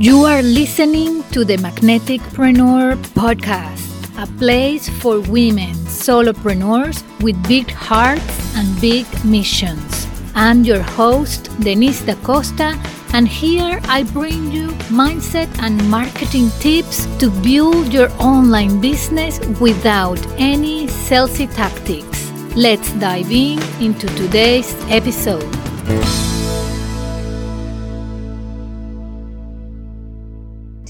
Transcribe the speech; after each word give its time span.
You 0.00 0.24
are 0.24 0.42
listening 0.42 1.22
to 1.30 1.44
the 1.44 1.56
Magneticpreneur 1.56 2.96
podcast, 3.14 3.86
a 4.18 4.26
place 4.38 4.88
for 4.88 5.20
women 5.20 5.74
solopreneurs 5.86 7.04
with 7.22 7.40
big 7.46 7.70
hearts 7.70 8.56
and 8.56 8.80
big 8.80 9.06
missions. 9.24 10.08
I'm 10.34 10.64
your 10.64 10.82
host, 10.82 11.48
Denise 11.60 12.02
Da 12.02 12.16
Costa, 12.26 12.76
and 13.12 13.28
here 13.28 13.80
I 13.84 14.02
bring 14.02 14.50
you 14.50 14.70
mindset 14.90 15.48
and 15.62 15.78
marketing 15.88 16.50
tips 16.58 17.06
to 17.18 17.30
build 17.30 17.92
your 17.92 18.10
online 18.20 18.80
business 18.80 19.38
without 19.60 20.18
any 20.38 20.88
salesy 20.88 21.46
tactics. 21.54 22.32
Let's 22.56 22.92
dive 22.94 23.30
in 23.30 23.62
into 23.80 24.08
today's 24.16 24.74
episode. 24.90 25.46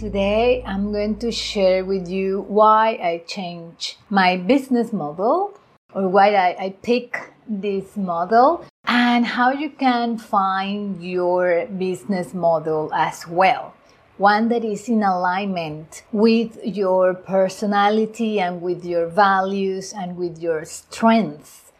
Today, 0.05 0.63
I'm 0.67 0.93
going 0.93 1.17
to 1.21 1.33
share 1.33 1.83
with 1.83 2.11
you 2.11 2.45
why 2.47 3.01
I 3.03 3.25
changed 3.27 3.97
my 4.11 4.37
business 4.37 4.93
model 4.93 5.59
or 5.95 6.09
why 6.09 6.35
I, 6.35 6.65
I 6.65 6.75
pick 6.83 7.33
this 7.49 7.97
model 7.97 8.67
and 8.85 9.25
how 9.25 9.53
you 9.53 9.71
can 9.71 10.19
find 10.19 11.03
your 11.03 11.65
business 11.79 12.35
model 12.35 12.93
as 12.93 13.27
well. 13.27 13.73
One 14.19 14.51
that 14.51 14.63
is 14.63 14.91
in 14.91 15.03
alignment 15.03 16.03
with 16.13 16.59
your 16.63 17.15
personality 17.15 18.39
and 18.39 18.61
with 18.61 18.85
your 18.85 19.07
values 19.07 19.95
and 19.95 20.19
with 20.19 20.39
your 20.39 20.67
strengths. 20.67 21.73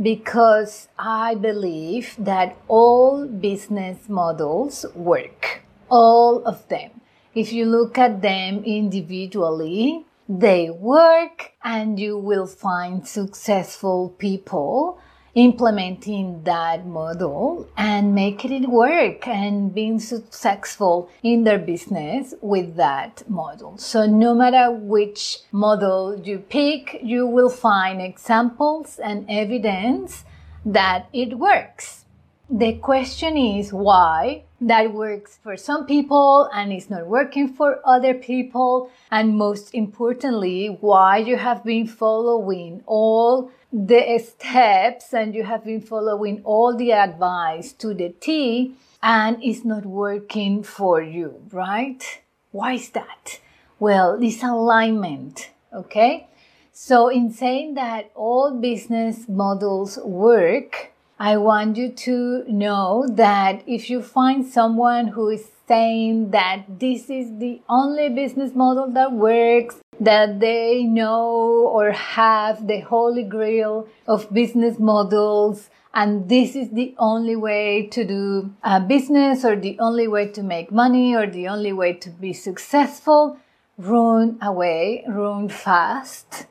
Because 0.00 0.86
I 1.00 1.34
believe 1.34 2.14
that 2.16 2.56
all 2.68 3.26
business 3.26 4.08
models 4.08 4.86
work. 4.94 5.64
All 5.90 6.44
of 6.46 6.68
them 6.68 7.01
if 7.34 7.52
you 7.52 7.66
look 7.66 7.98
at 7.98 8.22
them 8.22 8.62
individually, 8.64 10.04
they 10.28 10.70
work 10.70 11.52
and 11.64 11.98
you 11.98 12.16
will 12.18 12.46
find 12.46 13.06
successful 13.06 14.10
people 14.18 15.00
implementing 15.34 16.42
that 16.44 16.86
model 16.86 17.66
and 17.76 18.14
making 18.14 18.52
it 18.52 18.68
work 18.68 19.26
and 19.26 19.74
being 19.74 19.98
successful 19.98 21.08
in 21.22 21.44
their 21.44 21.58
business 21.58 22.34
with 22.42 22.76
that 22.76 23.28
model. 23.28 23.78
So 23.78 24.06
no 24.06 24.34
matter 24.34 24.70
which 24.70 25.38
model 25.50 26.20
you 26.22 26.38
pick, 26.38 27.00
you 27.02 27.26
will 27.26 27.48
find 27.48 28.02
examples 28.02 28.98
and 28.98 29.24
evidence 29.28 30.24
that 30.66 31.08
it 31.12 31.38
works. 31.38 32.04
The 32.50 32.74
question 32.74 33.36
is 33.36 33.72
why 33.72 34.44
that 34.60 34.92
works 34.92 35.38
for 35.42 35.56
some 35.56 35.86
people 35.86 36.48
and 36.52 36.72
is 36.72 36.90
not 36.90 37.06
working 37.06 37.48
for 37.48 37.80
other 37.84 38.14
people. 38.14 38.90
And 39.10 39.36
most 39.36 39.74
importantly, 39.74 40.66
why 40.80 41.18
you 41.18 41.36
have 41.36 41.64
been 41.64 41.86
following 41.86 42.82
all 42.86 43.50
the 43.72 44.18
steps 44.18 45.14
and 45.14 45.34
you 45.34 45.44
have 45.44 45.64
been 45.64 45.80
following 45.80 46.42
all 46.44 46.76
the 46.76 46.92
advice 46.92 47.72
to 47.74 47.94
the 47.94 48.10
T 48.20 48.74
and 49.02 49.42
it's 49.42 49.64
not 49.64 49.86
working 49.86 50.62
for 50.62 51.00
you, 51.02 51.42
right? 51.50 52.20
Why 52.50 52.74
is 52.74 52.90
that? 52.90 53.40
Well, 53.80 54.18
this 54.18 54.42
alignment, 54.42 55.50
okay? 55.72 56.28
So 56.72 57.08
in 57.08 57.32
saying 57.32 57.74
that 57.74 58.10
all 58.14 58.52
business 58.60 59.28
models 59.28 59.98
work, 59.98 60.91
I 61.22 61.36
want 61.36 61.76
you 61.76 61.88
to 61.88 62.42
know 62.48 63.06
that 63.08 63.62
if 63.64 63.88
you 63.88 64.02
find 64.02 64.44
someone 64.44 65.06
who 65.06 65.28
is 65.28 65.46
saying 65.68 66.32
that 66.32 66.64
this 66.80 67.08
is 67.08 67.38
the 67.38 67.62
only 67.68 68.08
business 68.08 68.56
model 68.56 68.90
that 68.90 69.12
works, 69.12 69.76
that 70.00 70.40
they 70.40 70.82
know 70.82 71.68
or 71.76 71.92
have 71.92 72.66
the 72.66 72.80
holy 72.80 73.22
grail 73.22 73.86
of 74.08 74.34
business 74.34 74.80
models, 74.80 75.70
and 75.94 76.28
this 76.28 76.56
is 76.56 76.70
the 76.70 76.92
only 76.98 77.36
way 77.36 77.86
to 77.92 78.04
do 78.04 78.52
a 78.64 78.80
business 78.80 79.44
or 79.44 79.54
the 79.54 79.78
only 79.78 80.08
way 80.08 80.26
to 80.26 80.42
make 80.42 80.72
money 80.72 81.14
or 81.14 81.28
the 81.28 81.46
only 81.46 81.72
way 81.72 81.92
to 81.92 82.10
be 82.10 82.32
successful, 82.32 83.38
run 83.78 84.38
away, 84.42 85.04
run 85.06 85.48
fast 85.48 86.46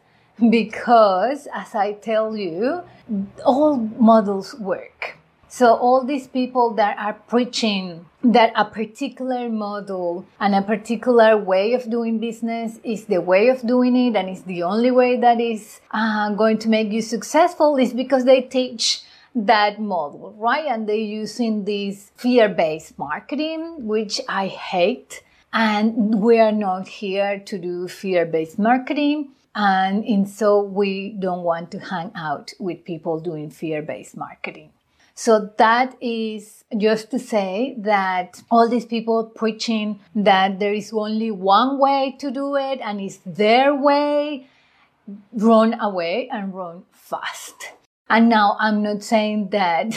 because 0.49 1.47
as 1.53 1.75
I 1.75 1.93
tell 1.93 2.35
you, 2.35 2.83
all 3.45 3.77
models 3.77 4.55
work. 4.55 5.17
So 5.47 5.75
all 5.75 6.05
these 6.05 6.27
people 6.27 6.75
that 6.75 6.97
are 6.97 7.13
preaching 7.27 8.05
that 8.23 8.53
a 8.55 8.63
particular 8.63 9.49
model 9.49 10.25
and 10.39 10.55
a 10.55 10.61
particular 10.61 11.35
way 11.35 11.73
of 11.73 11.89
doing 11.89 12.19
business 12.19 12.79
is 12.85 13.05
the 13.05 13.19
way 13.19 13.49
of 13.49 13.65
doing 13.67 13.97
it 13.97 14.15
and 14.15 14.29
is 14.29 14.43
the 14.43 14.63
only 14.63 14.91
way 14.91 15.17
that 15.17 15.41
is 15.41 15.81
uh, 15.91 16.29
going 16.35 16.57
to 16.59 16.69
make 16.69 16.91
you 16.91 17.01
successful 17.01 17.75
is 17.77 17.93
because 17.93 18.23
they 18.23 18.41
teach 18.41 19.01
that 19.35 19.81
model, 19.81 20.33
right? 20.37 20.65
And 20.67 20.87
they're 20.87 20.95
using 20.95 21.65
this 21.65 22.11
fear-based 22.15 22.97
marketing, 22.97 23.87
which 23.87 24.21
I 24.29 24.47
hate. 24.47 25.21
And 25.51 26.21
we 26.21 26.39
are 26.39 26.51
not 26.53 26.87
here 26.87 27.39
to 27.39 27.57
do 27.57 27.87
fear-based 27.89 28.57
marketing. 28.57 29.31
And 29.53 30.05
in 30.05 30.25
so 30.25 30.61
we 30.61 31.15
don't 31.19 31.43
want 31.43 31.71
to 31.71 31.79
hang 31.79 32.11
out 32.15 32.53
with 32.59 32.85
people 32.85 33.19
doing 33.19 33.49
fear-based 33.49 34.15
marketing. 34.15 34.71
So 35.13 35.51
that 35.57 35.95
is 36.01 36.63
just 36.77 37.11
to 37.11 37.19
say 37.19 37.75
that 37.79 38.41
all 38.49 38.69
these 38.69 38.85
people 38.85 39.25
preaching 39.25 39.99
that 40.15 40.59
there 40.59 40.73
is 40.73 40.93
only 40.93 41.31
one 41.31 41.79
way 41.79 42.15
to 42.19 42.31
do 42.31 42.55
it 42.55 42.79
and 42.81 43.01
it's 43.01 43.19
their 43.25 43.75
way, 43.75 44.47
run 45.33 45.79
away 45.79 46.29
and 46.31 46.53
run 46.53 46.83
fast. 46.91 47.73
And 48.11 48.27
now 48.27 48.57
I'm 48.59 48.83
not 48.83 49.03
saying 49.03 49.51
that 49.51 49.93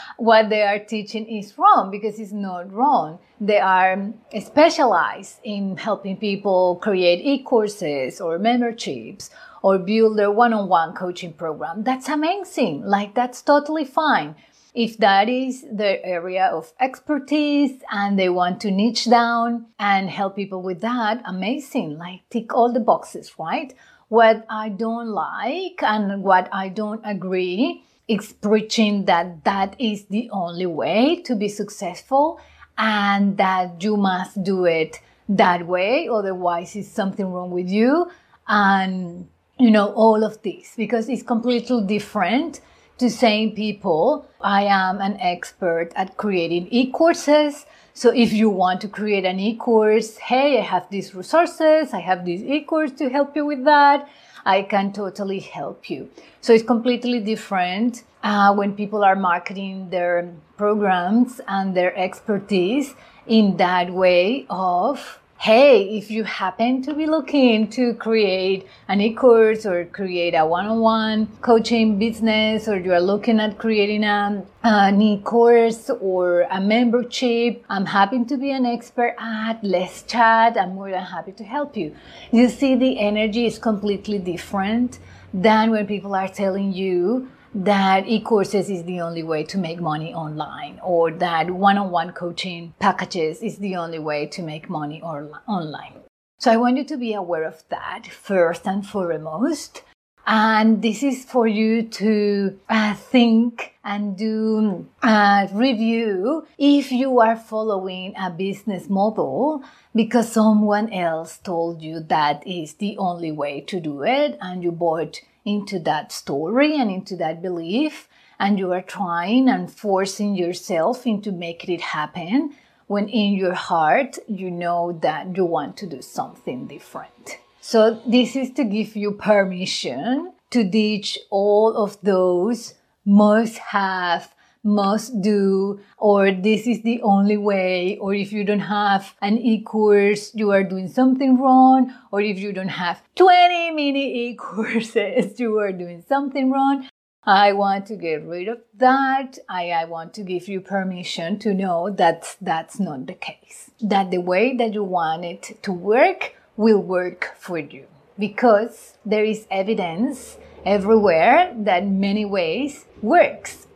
what 0.16 0.50
they 0.50 0.62
are 0.62 0.78
teaching 0.78 1.26
is 1.26 1.58
wrong 1.58 1.90
because 1.90 2.20
it's 2.20 2.30
not 2.30 2.72
wrong. 2.72 3.18
They 3.40 3.58
are 3.58 4.12
specialized 4.38 5.40
in 5.42 5.76
helping 5.76 6.16
people 6.16 6.76
create 6.76 7.20
e-courses 7.24 8.20
or 8.20 8.38
memberships 8.38 9.30
or 9.62 9.78
build 9.78 10.16
their 10.16 10.30
one-on-one 10.30 10.94
coaching 10.94 11.32
program. 11.32 11.82
That's 11.82 12.08
amazing. 12.08 12.84
Like 12.84 13.16
that's 13.16 13.42
totally 13.42 13.84
fine. 13.84 14.36
If 14.72 14.98
that 14.98 15.28
is 15.28 15.66
their 15.72 15.98
area 16.06 16.46
of 16.46 16.72
expertise 16.78 17.82
and 17.90 18.16
they 18.16 18.28
want 18.28 18.60
to 18.60 18.70
niche 18.70 19.10
down 19.10 19.66
and 19.80 20.08
help 20.08 20.36
people 20.36 20.62
with 20.62 20.82
that, 20.82 21.20
amazing. 21.24 21.98
Like 21.98 22.20
tick 22.30 22.54
all 22.54 22.72
the 22.72 22.78
boxes, 22.78 23.32
right? 23.36 23.74
What 24.10 24.44
I 24.50 24.70
don't 24.70 25.10
like 25.10 25.84
and 25.84 26.24
what 26.24 26.48
I 26.52 26.68
don't 26.68 27.00
agree 27.04 27.84
is 28.08 28.32
preaching 28.32 29.04
that 29.04 29.44
that 29.44 29.76
is 29.78 30.06
the 30.06 30.28
only 30.32 30.66
way 30.66 31.22
to 31.22 31.36
be 31.36 31.46
successful 31.46 32.40
and 32.76 33.36
that 33.36 33.84
you 33.84 33.96
must 33.96 34.42
do 34.42 34.64
it 34.64 35.00
that 35.28 35.64
way. 35.64 36.08
Otherwise, 36.08 36.74
it's 36.74 36.88
something 36.88 37.32
wrong 37.32 37.52
with 37.52 37.68
you. 37.68 38.10
And, 38.48 39.28
you 39.60 39.70
know, 39.70 39.92
all 39.92 40.24
of 40.24 40.42
this 40.42 40.74
because 40.76 41.08
it's 41.08 41.22
completely 41.22 41.80
different 41.86 42.62
to 42.98 43.08
saying 43.08 43.54
people, 43.54 44.26
I 44.40 44.64
am 44.64 45.00
an 45.00 45.20
expert 45.20 45.92
at 45.94 46.16
creating 46.16 46.66
e-courses. 46.72 47.64
So 48.00 48.08
if 48.08 48.32
you 48.32 48.48
want 48.48 48.80
to 48.80 48.88
create 48.88 49.26
an 49.26 49.38
e-course, 49.38 50.16
hey, 50.16 50.58
I 50.58 50.62
have 50.62 50.88
these 50.88 51.14
resources, 51.14 51.92
I 51.92 52.00
have 52.00 52.24
this 52.24 52.40
e-course 52.40 52.92
to 52.92 53.10
help 53.10 53.36
you 53.36 53.44
with 53.44 53.66
that. 53.66 54.08
I 54.46 54.62
can 54.62 54.94
totally 54.94 55.40
help 55.40 55.90
you. 55.90 56.08
So 56.40 56.54
it's 56.54 56.64
completely 56.64 57.20
different 57.20 58.04
uh, 58.22 58.54
when 58.54 58.74
people 58.74 59.04
are 59.04 59.16
marketing 59.16 59.90
their 59.90 60.32
programs 60.56 61.42
and 61.46 61.76
their 61.76 61.94
expertise 61.94 62.94
in 63.26 63.58
that 63.58 63.92
way 63.92 64.46
of 64.48 65.19
hey, 65.40 65.96
if 65.96 66.10
you 66.10 66.22
happen 66.22 66.82
to 66.82 66.92
be 66.92 67.06
looking 67.06 67.66
to 67.66 67.94
create 67.94 68.68
an 68.88 69.00
e-course 69.00 69.64
or 69.64 69.86
create 69.86 70.34
a 70.34 70.44
one-on-one 70.44 71.26
coaching 71.40 71.98
business, 71.98 72.68
or 72.68 72.76
you 72.76 72.92
are 72.92 73.00
looking 73.00 73.40
at 73.40 73.56
creating 73.56 74.04
a, 74.04 74.44
an 74.64 75.00
e-course 75.00 75.88
or 75.98 76.42
a 76.42 76.60
membership, 76.60 77.64
I'm 77.70 77.86
happy 77.86 78.22
to 78.22 78.36
be 78.36 78.50
an 78.50 78.66
expert 78.66 79.16
at. 79.18 79.64
Let's 79.64 80.02
chat. 80.02 80.58
I'm 80.58 80.74
more 80.74 80.90
than 80.90 81.04
happy 81.04 81.32
to 81.32 81.44
help 81.44 81.74
you. 81.74 81.96
You 82.30 82.50
see, 82.50 82.76
the 82.76 83.00
energy 83.00 83.46
is 83.46 83.58
completely 83.58 84.18
different 84.18 84.98
than 85.32 85.70
when 85.70 85.86
people 85.86 86.14
are 86.14 86.28
telling 86.28 86.74
you 86.74 87.30
that 87.54 88.06
e-courses 88.06 88.70
is 88.70 88.84
the 88.84 89.00
only 89.00 89.22
way 89.22 89.42
to 89.44 89.58
make 89.58 89.80
money 89.80 90.14
online 90.14 90.78
or 90.82 91.10
that 91.10 91.50
one-on-one 91.50 92.12
coaching 92.12 92.74
packages 92.78 93.42
is 93.42 93.58
the 93.58 93.76
only 93.76 93.98
way 93.98 94.26
to 94.26 94.42
make 94.42 94.70
money 94.70 95.00
or 95.02 95.42
online. 95.48 95.94
So 96.38 96.50
I 96.50 96.56
want 96.56 96.76
you 96.76 96.84
to 96.84 96.96
be 96.96 97.12
aware 97.12 97.44
of 97.44 97.64
that 97.68 98.06
first 98.06 98.66
and 98.66 98.86
foremost. 98.86 99.82
And 100.26 100.80
this 100.80 101.02
is 101.02 101.24
for 101.24 101.46
you 101.46 101.82
to 101.82 102.58
uh, 102.68 102.94
think 102.94 103.74
and 103.82 104.16
do 104.16 104.86
a 105.02 105.48
review 105.52 106.46
if 106.56 106.92
you 106.92 107.18
are 107.20 107.36
following 107.36 108.14
a 108.16 108.30
business 108.30 108.88
model 108.88 109.64
because 109.94 110.30
someone 110.30 110.92
else 110.92 111.38
told 111.38 111.82
you 111.82 112.00
that 112.00 112.46
is 112.46 112.74
the 112.74 112.96
only 112.98 113.32
way 113.32 113.60
to 113.62 113.80
do 113.80 114.02
it 114.02 114.38
and 114.40 114.62
you 114.62 114.70
bought 114.70 115.20
into 115.44 115.78
that 115.80 116.12
story 116.12 116.78
and 116.78 116.90
into 116.90 117.16
that 117.16 117.42
belief 117.42 118.08
and 118.38 118.58
you 118.58 118.72
are 118.72 118.82
trying 118.82 119.48
and 119.48 119.70
forcing 119.70 120.34
yourself 120.34 121.06
into 121.06 121.30
making 121.30 121.74
it 121.74 121.80
happen 121.80 122.54
when 122.86 123.08
in 123.08 123.34
your 123.34 123.54
heart 123.54 124.18
you 124.26 124.50
know 124.50 124.98
that 125.02 125.36
you 125.36 125.44
want 125.44 125.76
to 125.76 125.86
do 125.86 126.02
something 126.02 126.66
different. 126.66 127.38
So 127.60 128.00
this 128.06 128.34
is 128.34 128.50
to 128.52 128.64
give 128.64 128.96
you 128.96 129.12
permission 129.12 130.32
to 130.50 130.64
ditch 130.64 131.18
all 131.30 131.76
of 131.76 132.00
those 132.00 132.74
must 133.04 133.58
have, 133.58 134.34
must 134.62 135.20
do, 135.22 135.80
or 135.96 136.32
this 136.32 136.66
is 136.66 136.82
the 136.82 137.00
only 137.02 137.36
way, 137.36 137.96
or 137.98 138.14
if 138.14 138.32
you 138.32 138.44
don't 138.44 138.60
have 138.60 139.14
an 139.22 139.38
e-course, 139.38 140.34
you 140.34 140.50
are 140.50 140.62
doing 140.62 140.88
something 140.88 141.40
wrong, 141.40 141.92
or 142.12 142.20
if 142.20 142.38
you 142.38 142.52
don't 142.52 142.68
have 142.68 143.02
20 143.16 143.70
mini 143.72 144.28
e-courses, 144.28 145.38
you 145.40 145.58
are 145.58 145.72
doing 145.72 146.04
something 146.06 146.50
wrong. 146.50 146.88
I 147.24 147.52
want 147.52 147.86
to 147.86 147.96
get 147.96 148.24
rid 148.24 148.48
of 148.48 148.60
that. 148.76 149.38
I, 149.48 149.70
I 149.70 149.84
want 149.84 150.14
to 150.14 150.22
give 150.22 150.48
you 150.48 150.60
permission 150.60 151.38
to 151.40 151.52
know 151.52 151.90
that 151.90 152.36
that's 152.40 152.80
not 152.80 153.06
the 153.06 153.14
case. 153.14 153.70
That 153.80 154.10
the 154.10 154.22
way 154.22 154.56
that 154.56 154.72
you 154.72 154.84
want 154.84 155.24
it 155.24 155.62
to 155.62 155.72
work 155.72 156.34
will 156.56 156.82
work 156.82 157.34
for 157.38 157.58
you 157.58 157.86
because 158.18 158.96
there 159.04 159.24
is 159.24 159.46
evidence 159.50 160.38
everywhere 160.64 161.54
that 161.56 161.86
many 161.86 162.24
ways 162.24 162.86
works. 163.02 163.66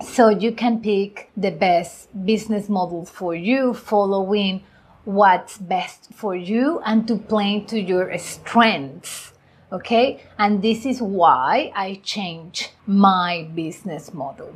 So 0.00 0.28
you 0.28 0.52
can 0.52 0.80
pick 0.80 1.30
the 1.36 1.50
best 1.50 2.08
business 2.24 2.68
model 2.68 3.04
for 3.04 3.34
you, 3.34 3.74
following 3.74 4.62
what's 5.04 5.58
best 5.58 6.12
for 6.12 6.34
you 6.34 6.80
and 6.84 7.06
to 7.08 7.16
play 7.16 7.60
to 7.68 7.80
your 7.80 8.16
strengths. 8.18 9.32
Okay. 9.72 10.22
And 10.38 10.62
this 10.62 10.86
is 10.86 11.00
why 11.00 11.72
I 11.74 12.00
changed 12.04 12.70
my 12.86 13.48
business 13.54 14.12
model. 14.12 14.54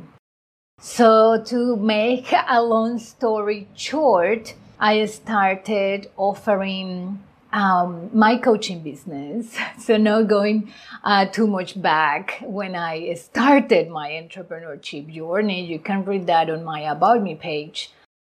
So 0.79 1.41
to 1.45 1.75
make 1.75 2.33
a 2.33 2.61
long 2.61 2.97
story 2.97 3.67
short, 3.75 4.55
I 4.79 5.05
started 5.05 6.09
offering 6.17 7.21
um, 7.51 8.09
my 8.13 8.37
coaching 8.37 8.81
business. 8.81 9.57
So 9.79 9.97
not 9.97 10.27
going 10.27 10.71
uh, 11.03 11.25
too 11.25 11.47
much 11.47 11.81
back 11.81 12.43
when 12.43 12.75
I 12.75 13.13
started 13.15 13.89
my 13.89 14.09
entrepreneurship 14.11 15.13
journey. 15.13 15.65
You 15.65 15.79
can 15.79 16.05
read 16.05 16.27
that 16.27 16.49
on 16.49 16.63
my 16.63 16.81
About 16.81 17.23
Me 17.23 17.35
page, 17.35 17.91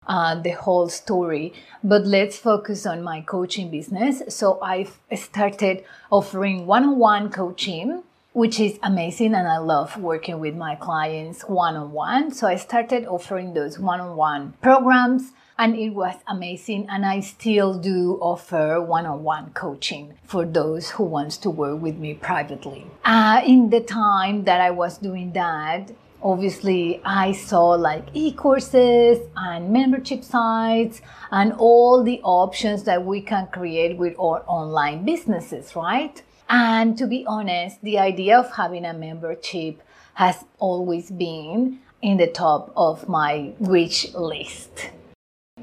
uh, 0.07 0.35
the 0.35 0.51
whole 0.51 0.89
story. 0.89 1.53
But 1.83 2.05
let's 2.05 2.37
focus 2.37 2.85
on 2.85 3.01
my 3.01 3.21
coaching 3.21 3.71
business. 3.71 4.21
So 4.29 4.59
I've 4.61 4.99
started 5.15 5.85
offering 6.11 6.65
one-on-one 6.65 7.29
coaching 7.31 8.03
which 8.33 8.59
is 8.59 8.77
amazing 8.83 9.33
and 9.33 9.47
I 9.47 9.57
love 9.57 9.97
working 9.97 10.39
with 10.39 10.55
my 10.55 10.75
clients 10.75 11.41
one 11.41 11.75
on 11.75 11.91
one. 11.91 12.29
So 12.29 12.45
I 12.45 12.55
started 12.55 13.07
offering 13.07 13.55
those 13.55 13.79
one 13.79 13.99
on 13.99 14.15
one 14.15 14.53
programs 14.61 15.31
and 15.59 15.75
it 15.75 15.89
was 15.89 16.15
amazing 16.27 16.85
and 16.89 17.05
i 17.05 17.19
still 17.19 17.73
do 17.73 18.17
offer 18.21 18.81
one-on-one 18.81 19.51
coaching 19.51 20.13
for 20.23 20.45
those 20.45 20.91
who 20.91 21.03
wants 21.03 21.37
to 21.37 21.49
work 21.49 21.81
with 21.81 21.97
me 21.97 22.13
privately. 22.13 22.85
Uh, 23.03 23.41
in 23.45 23.69
the 23.69 23.81
time 23.81 24.43
that 24.43 24.61
i 24.61 24.69
was 24.69 24.97
doing 24.97 25.31
that 25.33 25.91
obviously 26.21 27.01
i 27.05 27.31
saw 27.31 27.69
like 27.69 28.05
e-courses 28.13 29.19
and 29.35 29.69
membership 29.71 30.23
sites 30.23 31.01
and 31.31 31.53
all 31.53 32.03
the 32.03 32.19
options 32.23 32.83
that 32.83 33.03
we 33.03 33.21
can 33.21 33.47
create 33.47 33.97
with 33.97 34.13
our 34.19 34.43
online 34.47 35.03
businesses 35.05 35.75
right? 35.75 36.21
And 36.49 36.97
to 36.97 37.07
be 37.07 37.25
honest 37.27 37.81
the 37.81 37.99
idea 37.99 38.37
of 38.39 38.51
having 38.53 38.85
a 38.85 38.93
membership 38.93 39.81
has 40.13 40.45
always 40.59 41.11
been 41.11 41.79
in 42.01 42.17
the 42.17 42.27
top 42.27 42.71
of 42.75 43.09
my 43.09 43.53
wish 43.59 44.13
list 44.13 44.89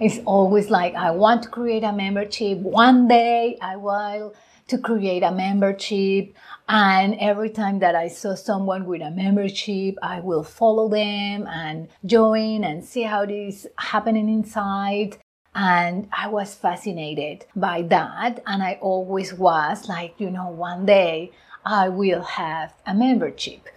it's 0.01 0.19
always 0.27 0.71
like, 0.71 0.95
I 0.95 1.11
want 1.13 1.43
to 1.45 1.49
create 1.49 1.85
a 1.85 1.93
membership. 1.93 2.59
One 2.59 3.07
day 3.09 3.59
I 3.61 3.77
will 3.77 4.35
to 4.69 4.79
create 4.79 5.23
a 5.23 5.31
membership. 5.31 6.35
And 6.69 7.17
every 7.21 7.51
time 7.51 7.79
that 7.81 7.95
I 7.95 8.09
saw 8.09 8.35
someone 8.35 8.87
with 8.87 9.03
a 9.03 9.11
membership, 9.11 9.97
I 10.03 10.21
will 10.21 10.43
follow 10.43 10.89
them 10.89 11.47
and 11.47 11.89
join 12.05 12.65
and 12.65 12.85
see 12.85 13.03
how 13.03 13.27
this 13.27 13.67
happening 13.77 14.29
inside. 14.29 15.19
And 15.55 16.09
I 16.13 16.29
was 16.29 16.55
fascinated 16.55 17.45
by 17.55 17.83
that. 17.83 18.43
And 18.47 18.63
I 18.63 18.79
always 18.81 19.35
was 19.35 19.89
like, 19.89 20.15
you 20.19 20.31
know, 20.31 20.49
one 20.49 20.87
day 20.87 21.31
I 21.65 21.89
will 21.89 22.23
have 22.23 22.75
a 22.87 22.95
membership. 22.95 23.69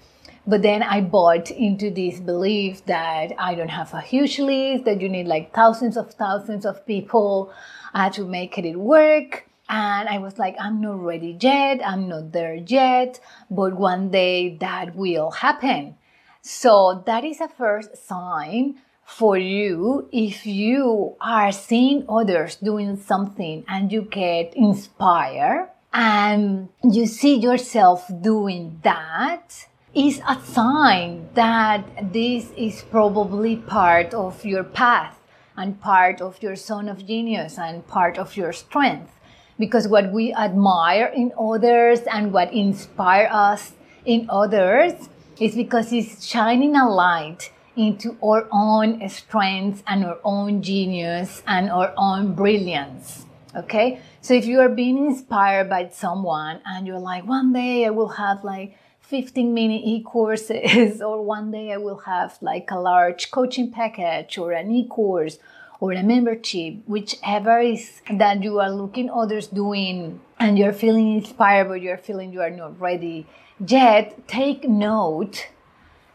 But 0.48 0.62
then 0.62 0.82
I 0.82 1.02
bought 1.02 1.52
into 1.52 1.92
this 1.92 2.22
belief 2.22 2.86
that 2.86 3.34
I 3.38 3.54
don't 3.54 3.68
have 3.68 3.94
a 3.94 4.00
huge 4.00 4.40
list, 4.40 4.86
that 4.86 5.02
you 5.02 5.10
need 5.10 5.28
like 5.28 5.54
thousands 5.54 5.98
of 5.98 6.14
thousands 6.14 6.66
of 6.66 6.86
people 6.88 7.52
uh, 7.94 8.10
to 8.12 8.26
make 8.26 8.58
it 8.58 8.78
work. 8.78 9.50
And 9.68 10.08
I 10.08 10.20
was 10.20 10.40
like, 10.40 10.56
I'm 10.58 10.80
not 10.80 11.04
ready 11.04 11.38
yet. 11.38 11.86
I'm 11.86 12.08
not 12.08 12.32
there 12.32 12.56
yet. 12.56 13.20
But 13.52 13.76
one 13.76 14.10
day 14.10 14.56
that 14.58 14.96
will 14.96 15.32
happen. 15.32 15.98
So 16.42 17.04
that 17.06 17.26
is 17.26 17.42
a 17.42 17.50
first 17.50 18.08
sign 18.08 18.76
for 19.04 19.38
you 19.38 20.08
if 20.14 20.46
you 20.46 21.16
are 21.20 21.52
seeing 21.52 22.06
others 22.08 22.56
doing 22.56 22.96
something 22.96 23.66
and 23.68 23.92
you 23.92 24.04
get 24.04 24.54
inspired 24.56 25.70
and 25.94 26.70
you 26.84 27.06
see 27.06 27.36
yourself 27.36 28.10
doing 28.22 28.80
that 28.84 29.68
is 29.98 30.22
a 30.28 30.40
sign 30.44 31.28
that 31.34 32.14
this 32.14 32.52
is 32.56 32.84
probably 32.92 33.56
part 33.56 34.14
of 34.14 34.46
your 34.46 34.64
path 34.64 35.18
and 35.56 35.82
part 35.82 36.22
of 36.22 36.40
your 36.44 36.56
zone 36.56 36.88
of 36.88 37.08
genius 37.08 37.58
and 37.58 37.86
part 37.88 38.20
of 38.20 38.38
your 38.38 38.54
strength. 38.54 39.12
Because 39.58 39.88
what 39.88 40.14
we 40.14 40.32
admire 40.36 41.08
in 41.08 41.34
others 41.40 42.02
and 42.02 42.32
what 42.32 42.54
inspire 42.54 43.28
us 43.32 43.72
in 44.06 44.28
others 44.30 45.10
is 45.40 45.56
because 45.56 45.92
it's 45.92 46.24
shining 46.24 46.76
a 46.76 46.88
light 46.88 47.52
into 47.76 48.16
our 48.24 48.48
own 48.52 49.02
strengths 49.10 49.82
and 49.88 50.06
our 50.06 50.20
own 50.24 50.62
genius 50.62 51.42
and 51.48 51.72
our 51.72 51.92
own 51.98 52.36
brilliance. 52.36 53.26
Okay? 53.56 54.00
So 54.22 54.36
if 54.36 54.46
you 54.46 54.60
are 54.60 54.70
being 54.70 55.08
inspired 55.08 55.72
by 55.72 55.90
someone 55.90 56.62
and 56.66 56.86
you're 56.86 57.00
like, 57.00 57.26
one 57.26 57.52
day 57.52 57.88
I 57.88 57.90
will 57.90 58.10
have 58.10 58.44
like 58.44 58.78
15 59.08 59.54
mini 59.54 59.96
e-courses 59.96 61.02
or 61.08 61.24
one 61.24 61.50
day 61.50 61.72
I 61.72 61.78
will 61.78 62.00
have 62.00 62.38
like 62.42 62.70
a 62.72 62.80
large 62.80 63.32
coaching 63.32 63.72
package 63.72 64.38
or 64.38 64.52
an 64.52 64.70
e-course 64.70 65.38
or 65.80 65.94
a 65.94 66.04
membership, 66.04 66.76
whichever 66.88 67.60
is 67.60 68.02
that 68.12 68.44
you 68.44 68.60
are 68.60 68.70
looking 68.70 69.10
others 69.10 69.48
doing 69.48 70.20
and 70.40 70.60
you're 70.60 70.74
feeling 70.74 71.14
inspired 71.14 71.70
but 71.70 71.82
you're 71.82 71.98
feeling 71.98 72.34
you 72.34 72.42
are 72.42 72.50
not 72.50 72.78
ready 72.82 73.26
yet, 73.66 74.28
take 74.28 74.68
note 74.68 75.48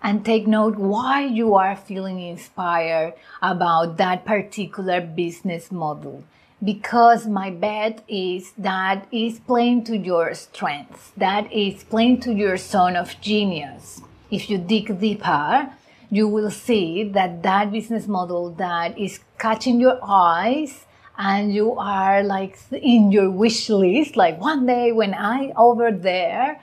and 0.03 0.23
take 0.23 0.47
note 0.47 0.77
why 0.77 1.25
you 1.25 1.55
are 1.55 1.77
feeling 1.77 2.21
inspired 2.21 3.15
about 3.41 3.97
that 3.97 4.27
particular 4.27 5.01
business 5.01 5.73
model 5.73 6.25
because 6.63 7.27
my 7.27 7.51
bet 7.51 8.05
is 8.07 8.53
that 8.59 9.07
is 9.11 9.41
playing 9.41 9.85
to 9.85 9.97
your 9.97 10.35
strengths, 10.35 11.11
that 11.17 11.53
is 11.53 11.83
playing 11.85 12.21
to 12.21 12.33
your 12.33 12.57
zone 12.57 12.97
of 12.97 13.21
genius. 13.21 14.01
If 14.31 14.49
you 14.49 14.59
dig 14.59 15.01
deeper, 15.01 15.71
you 16.11 16.29
will 16.29 16.51
see 16.51 17.05
that 17.05 17.43
that 17.43 17.73
business 17.73 18.07
model 18.07 18.51
that 18.53 18.97
is 18.99 19.21
catching 19.39 19.81
your 19.81 19.99
eyes 20.03 20.85
and 21.19 21.53
you 21.53 21.73
are 21.79 22.23
like 22.23 22.59
in 22.71 23.11
your 23.11 23.31
wish 23.31 23.69
list, 23.69 24.17
like 24.17 24.41
one 24.41 24.67
day 24.67 24.93
when 24.93 25.15
I 25.15 25.53
over 25.57 25.91
there, 25.91 26.61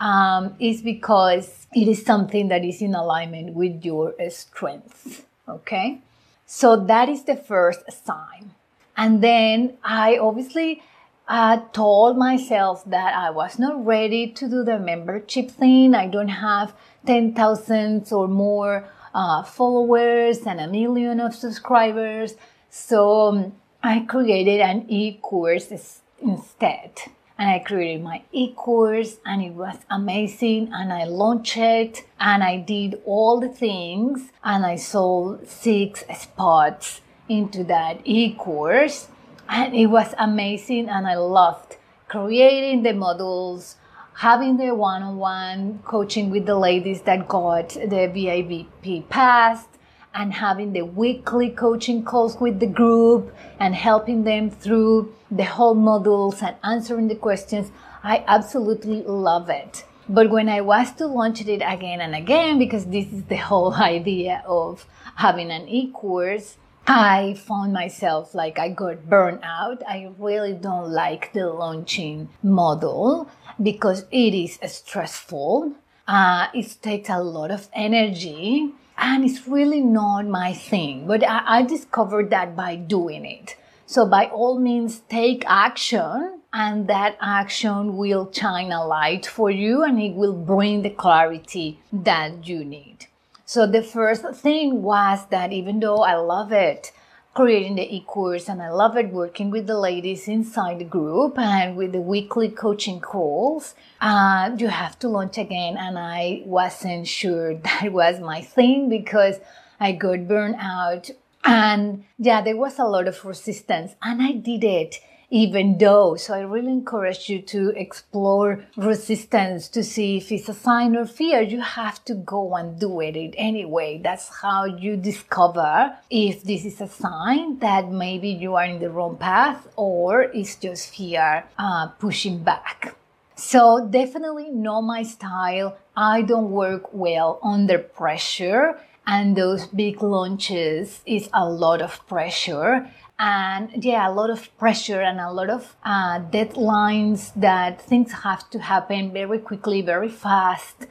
um, 0.00 0.54
is 0.58 0.82
because 0.82 1.66
it 1.74 1.88
is 1.88 2.04
something 2.04 2.48
that 2.48 2.64
is 2.64 2.82
in 2.82 2.94
alignment 2.94 3.54
with 3.54 3.84
your 3.84 4.14
strengths. 4.28 5.22
Okay. 5.48 6.00
So 6.46 6.76
that 6.76 7.08
is 7.08 7.24
the 7.24 7.36
first 7.36 7.80
sign. 8.04 8.55
And 8.96 9.22
then 9.22 9.76
I 9.84 10.18
obviously 10.18 10.82
uh, 11.28 11.58
told 11.72 12.16
myself 12.16 12.84
that 12.86 13.14
I 13.14 13.30
was 13.30 13.58
not 13.58 13.84
ready 13.84 14.28
to 14.28 14.48
do 14.48 14.64
the 14.64 14.78
membership 14.78 15.50
thing. 15.50 15.94
I 15.94 16.06
don't 16.06 16.28
have 16.28 16.74
10,000 17.06 18.12
or 18.12 18.28
more 18.28 18.88
uh, 19.14 19.42
followers 19.42 20.46
and 20.46 20.60
a 20.60 20.68
million 20.68 21.20
of 21.20 21.34
subscribers. 21.34 22.34
So 22.70 23.28
um, 23.28 23.52
I 23.82 24.00
created 24.00 24.60
an 24.60 24.86
e-course 24.88 25.72
instead. 26.20 26.92
and 27.38 27.50
I 27.50 27.58
created 27.58 28.02
my 28.02 28.22
e-course 28.32 29.18
and 29.26 29.42
it 29.42 29.52
was 29.52 29.76
amazing 29.90 30.70
and 30.72 30.92
I 30.92 31.04
launched 31.04 31.58
it 31.58 32.04
and 32.18 32.42
I 32.42 32.56
did 32.56 33.00
all 33.04 33.40
the 33.40 33.48
things 33.48 34.30
and 34.42 34.64
I 34.64 34.76
sold 34.76 35.46
six 35.46 36.04
spots 36.18 37.02
into 37.28 37.64
that 37.64 38.00
e-course 38.04 39.08
and 39.48 39.74
it 39.74 39.86
was 39.86 40.14
amazing 40.18 40.88
and 40.88 41.06
I 41.06 41.14
loved 41.14 41.76
creating 42.08 42.82
the 42.82 42.92
models 42.92 43.76
having 44.14 44.56
the 44.56 44.74
one-on-one 44.74 45.78
coaching 45.84 46.30
with 46.30 46.46
the 46.46 46.56
ladies 46.56 47.02
that 47.02 47.28
got 47.28 47.68
the 47.70 48.10
VIP 48.14 49.08
pass 49.10 49.66
and 50.14 50.32
having 50.32 50.72
the 50.72 50.82
weekly 50.82 51.50
coaching 51.50 52.02
calls 52.02 52.40
with 52.40 52.58
the 52.58 52.66
group 52.66 53.34
and 53.60 53.74
helping 53.74 54.24
them 54.24 54.48
through 54.48 55.14
the 55.30 55.44
whole 55.44 55.74
models 55.74 56.40
and 56.40 56.56
answering 56.64 57.08
the 57.08 57.14
questions. 57.14 57.70
I 58.02 58.24
absolutely 58.26 59.02
love 59.02 59.50
it. 59.50 59.84
But 60.08 60.30
when 60.30 60.48
I 60.48 60.62
was 60.62 60.92
to 60.92 61.06
launch 61.06 61.42
it 61.42 61.60
again 61.60 62.00
and 62.00 62.14
again, 62.14 62.58
because 62.58 62.86
this 62.86 63.12
is 63.12 63.24
the 63.24 63.36
whole 63.36 63.74
idea 63.94 64.42
of 64.46 64.86
having 65.16 65.50
an 65.50 65.68
e-course, 65.68 66.56
I 66.88 67.34
found 67.34 67.72
myself 67.72 68.32
like 68.32 68.60
I 68.60 68.68
got 68.68 69.08
burned 69.08 69.40
out. 69.42 69.82
I 69.88 70.12
really 70.18 70.52
don't 70.52 70.90
like 70.92 71.32
the 71.32 71.48
launching 71.48 72.28
model 72.44 73.28
because 73.60 74.04
it 74.12 74.34
is 74.34 74.60
stressful. 74.72 75.72
Uh, 76.06 76.46
it 76.54 76.76
takes 76.82 77.08
a 77.08 77.18
lot 77.18 77.50
of 77.50 77.68
energy 77.72 78.72
and 78.96 79.24
it's 79.24 79.48
really 79.48 79.80
not 79.80 80.26
my 80.26 80.52
thing. 80.52 81.08
But 81.08 81.24
I, 81.24 81.58
I 81.58 81.62
discovered 81.62 82.30
that 82.30 82.54
by 82.54 82.76
doing 82.76 83.24
it. 83.24 83.56
So 83.86 84.06
by 84.06 84.26
all 84.26 84.60
means, 84.60 85.00
take 85.08 85.44
action 85.48 86.40
and 86.52 86.86
that 86.86 87.18
action 87.20 87.96
will 87.96 88.30
shine 88.32 88.70
a 88.70 88.86
light 88.86 89.26
for 89.26 89.50
you 89.50 89.82
and 89.82 90.00
it 90.00 90.14
will 90.14 90.34
bring 90.34 90.82
the 90.82 90.90
clarity 90.90 91.80
that 91.92 92.46
you 92.46 92.64
need. 92.64 93.05
So 93.48 93.64
the 93.64 93.80
first 93.80 94.24
thing 94.34 94.82
was 94.82 95.24
that 95.30 95.52
even 95.52 95.78
though 95.78 96.02
I 96.02 96.16
love 96.16 96.50
it, 96.50 96.90
creating 97.32 97.76
the 97.76 97.94
e-course 97.94 98.48
and 98.48 98.60
I 98.60 98.70
love 98.70 98.96
it 98.96 99.12
working 99.12 99.50
with 99.50 99.68
the 99.68 99.78
ladies 99.78 100.26
inside 100.26 100.80
the 100.80 100.84
group 100.84 101.38
and 101.38 101.76
with 101.76 101.92
the 101.92 102.00
weekly 102.00 102.48
coaching 102.48 102.98
calls, 102.98 103.76
uh, 104.00 104.50
you 104.58 104.66
have 104.66 104.98
to 104.98 105.08
launch 105.08 105.38
again. 105.38 105.76
And 105.76 105.96
I 105.96 106.42
wasn't 106.44 107.06
sure 107.06 107.54
that 107.68 107.92
was 107.92 108.18
my 108.18 108.40
thing 108.42 108.88
because 108.88 109.36
I 109.78 109.92
got 109.92 110.26
burned 110.26 110.56
out 110.58 111.10
and 111.44 112.04
yeah, 112.18 112.42
there 112.42 112.56
was 112.56 112.80
a 112.80 112.84
lot 112.84 113.06
of 113.06 113.24
resistance 113.24 113.94
and 114.02 114.20
I 114.20 114.32
did 114.32 114.64
it 114.64 114.98
even 115.30 115.78
though. 115.78 116.16
So 116.16 116.34
I 116.34 116.40
really 116.40 116.72
encourage 116.72 117.28
you 117.28 117.42
to 117.42 117.70
explore 117.76 118.64
resistance 118.76 119.68
to 119.68 119.82
see 119.82 120.18
if 120.18 120.30
it's 120.30 120.48
a 120.48 120.54
sign 120.54 120.96
or 120.96 121.06
fear. 121.06 121.40
You 121.40 121.60
have 121.60 122.04
to 122.06 122.14
go 122.14 122.54
and 122.54 122.78
do 122.78 123.00
it 123.00 123.34
anyway. 123.36 124.00
That's 124.02 124.28
how 124.42 124.64
you 124.64 124.96
discover 124.96 125.96
if 126.10 126.42
this 126.44 126.64
is 126.64 126.80
a 126.80 126.88
sign 126.88 127.58
that 127.58 127.90
maybe 127.90 128.28
you 128.28 128.54
are 128.54 128.64
in 128.64 128.78
the 128.78 128.90
wrong 128.90 129.16
path 129.16 129.68
or 129.76 130.22
it's 130.22 130.56
just 130.56 130.94
fear 130.94 131.44
uh, 131.58 131.88
pushing 131.98 132.42
back. 132.42 132.94
So 133.36 133.86
definitely 133.86 134.50
know 134.50 134.80
my 134.80 135.02
style. 135.02 135.76
I 135.94 136.22
don't 136.22 136.50
work 136.50 136.92
well 136.92 137.38
under 137.42 137.78
pressure 137.78 138.78
and 139.06 139.36
those 139.36 139.66
big 139.66 140.02
launches 140.02 141.00
is 141.06 141.28
a 141.32 141.48
lot 141.48 141.80
of 141.80 142.04
pressure 142.08 142.90
and 143.18 143.84
yeah 143.84 144.08
a 144.08 144.12
lot 144.12 144.28
of 144.30 144.56
pressure 144.58 145.00
and 145.00 145.20
a 145.20 145.30
lot 145.30 145.48
of 145.48 145.74
uh, 145.84 146.20
deadlines 146.20 147.32
that 147.34 147.80
things 147.80 148.12
have 148.12 148.48
to 148.50 148.58
happen 148.58 149.12
very 149.12 149.38
quickly 149.38 149.80
very 149.82 150.08
fast. 150.08 150.86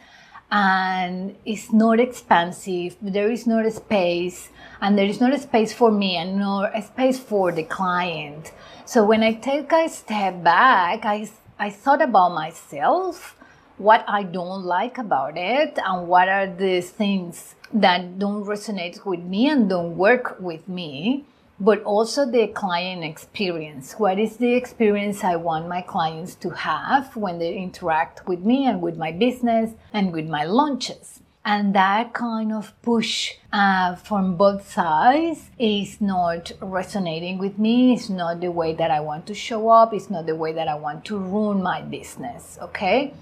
And 0.52 1.36
it's 1.46 1.74
not 1.74 2.00
expansive 2.00 2.96
there 3.02 3.30
is 3.32 3.46
not 3.46 3.66
a 3.66 3.72
space. 3.72 4.50
And 4.80 4.98
there 4.98 5.06
is 5.06 5.20
not 5.20 5.34
a 5.34 5.40
space 5.40 5.74
for 5.74 5.92
me 5.92 6.18
and 6.18 6.38
nor 6.38 6.68
a 6.68 6.82
space 6.82 7.20
for 7.20 7.52
the 7.52 7.64
client. 7.64 8.52
So 8.86 9.04
when 9.04 9.24
i 9.24 9.34
take 9.34 9.72
a 9.72 9.90
step 9.90 10.44
back 10.44 11.06
i, 11.06 11.28
I 11.60 11.70
thought 11.70 12.02
about 12.02 12.34
myself 12.34 13.36
what 13.78 14.06
i 14.08 14.24
don't 14.24 14.64
like 14.64 14.98
about 14.98 15.38
it 15.38 15.78
and 15.84 16.08
what 16.08 16.30
are 16.30 16.48
the 16.48 16.82
things 16.82 17.56
that 17.74 18.20
don't 18.20 18.46
resonate 18.46 19.06
with 19.06 19.20
me 19.20 19.50
and 19.50 19.70
don't 19.70 19.98
work 19.98 20.38
with 20.40 20.68
me 20.70 21.26
but 21.60 21.82
also 21.84 22.26
the 22.26 22.48
client 22.48 23.04
experience. 23.04 23.94
What 23.94 24.20
is 24.20 24.38
the 24.38 24.54
experience 24.54 25.24
I 25.24 25.36
want 25.38 25.68
my 25.68 25.82
clients 25.82 26.36
to 26.36 26.50
have 26.50 27.16
when 27.16 27.40
they 27.40 27.56
interact 27.56 28.28
with 28.28 28.40
me 28.40 28.66
and 28.66 28.82
with 28.82 28.98
my 28.98 29.12
business 29.12 29.72
and 29.94 30.12
with 30.12 30.28
my 30.28 30.44
launches? 30.44 31.22
And 31.48 31.76
that 31.76 32.14
kind 32.14 32.52
of 32.52 32.74
push 32.82 33.34
uh, 33.54 33.96
from 33.96 34.36
both 34.36 34.70
sides 34.70 35.52
is 35.60 36.02
not 36.02 36.52
resonating 36.60 37.38
with 37.38 37.60
me. 37.60 37.94
It's 37.94 38.10
not 38.10 38.42
the 38.42 38.52
way 38.52 38.74
that 38.74 38.90
I 38.90 39.00
want 39.00 39.28
to 39.28 39.36
show 39.36 39.70
up. 39.70 39.94
It's 39.94 40.10
not 40.10 40.26
the 40.26 40.36
way 40.36 40.54
that 40.54 40.68
I 40.68 40.74
want 40.74 41.06
to 41.06 41.20
run 41.20 41.62
my 41.62 41.84
business. 41.84 42.58
Okay. 42.62 43.14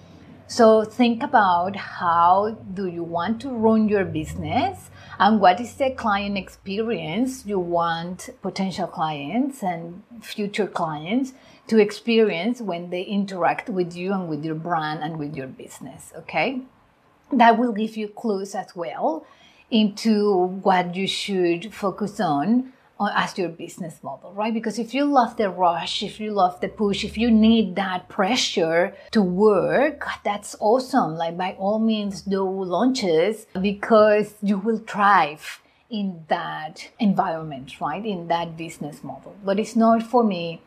So 0.48 0.84
think 0.86 1.22
about 1.22 1.75
how 1.75 2.58
do 2.74 2.88
you 2.88 3.04
want 3.04 3.42
to 3.42 3.50
run 3.50 3.90
your 3.90 4.06
business 4.06 4.90
and 5.20 5.39
what 5.39 5.60
is 5.60 5.75
the 5.75 5.91
client 5.91 6.38
experience 6.38 7.46
you 7.46 7.60
want 7.60 8.29
potential 8.41 8.88
clients 8.88 9.63
and 9.63 10.03
future 10.22 10.67
clients 10.67 11.34
to 11.67 11.77
experience 11.79 12.62
when 12.62 12.89
they 12.89 13.03
interact 13.03 13.70
with 13.70 13.96
you 13.96 14.13
and 14.13 14.27
with 14.27 14.43
your 14.43 14.55
brand 14.55 15.01
and 15.03 15.17
with 15.17 15.36
your 15.36 15.48
business 15.48 16.12
okay? 16.17 16.62
That 17.32 17.58
will 17.58 17.72
give 17.72 17.96
you 17.96 18.10
clues 18.10 18.53
as 18.53 18.75
well 18.75 19.25
into 19.72 20.34
what 20.62 20.96
you 20.96 21.08
should 21.08 21.74
focus 21.74 22.20
on 22.20 22.73
as 23.00 23.38
your 23.38 23.50
business 23.50 24.02
model, 24.04 24.32
right? 24.34 24.54
Because 24.54 24.80
if 24.80 24.94
you 24.94 25.06
love 25.06 25.38
the 25.38 25.50
rush, 25.50 26.04
if 26.04 26.20
you 26.20 26.32
love 26.32 26.60
the 26.62 26.70
push, 26.70 27.04
if 27.04 27.18
you 27.18 27.30
need 27.30 27.76
that 27.76 28.08
pressure 28.08 28.96
to 29.12 29.22
work, 29.22 30.06
that's 30.24 30.56
awesome. 30.60 31.16
Like 31.16 31.38
by 31.38 31.54
all 31.60 31.80
means, 31.80 32.22
do 32.22 32.44
launches 32.44 33.46
because 33.60 34.36
you 34.42 34.58
will 34.58 34.78
thrive 34.78 35.60
in 35.90 36.26
that 36.28 36.90
environment, 37.00 37.80
right? 37.80 38.06
In 38.06 38.28
that 38.28 38.58
business 38.58 39.04
model. 39.04 39.36
But 39.44 39.60
it's 39.60 39.76
not 39.76 40.04
for 40.04 40.24
me. 40.24 40.62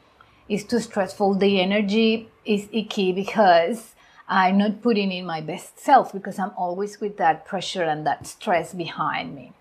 It's 0.48 0.64
too 0.64 0.78
stressful. 0.78 1.34
The 1.34 1.60
energy 1.60 2.28
is 2.44 2.68
icky 2.70 3.12
because 3.12 3.94
I'm 4.28 4.58
not 4.58 4.82
putting 4.82 5.10
in 5.10 5.26
my 5.26 5.40
best 5.40 5.80
self 5.80 6.12
because 6.12 6.38
I'm 6.38 6.52
always 6.56 7.00
with 7.00 7.16
that 7.16 7.46
pressure 7.46 7.82
and 7.82 8.06
that 8.06 8.26
stress 8.26 8.72
behind 8.72 9.34
me. 9.34 9.52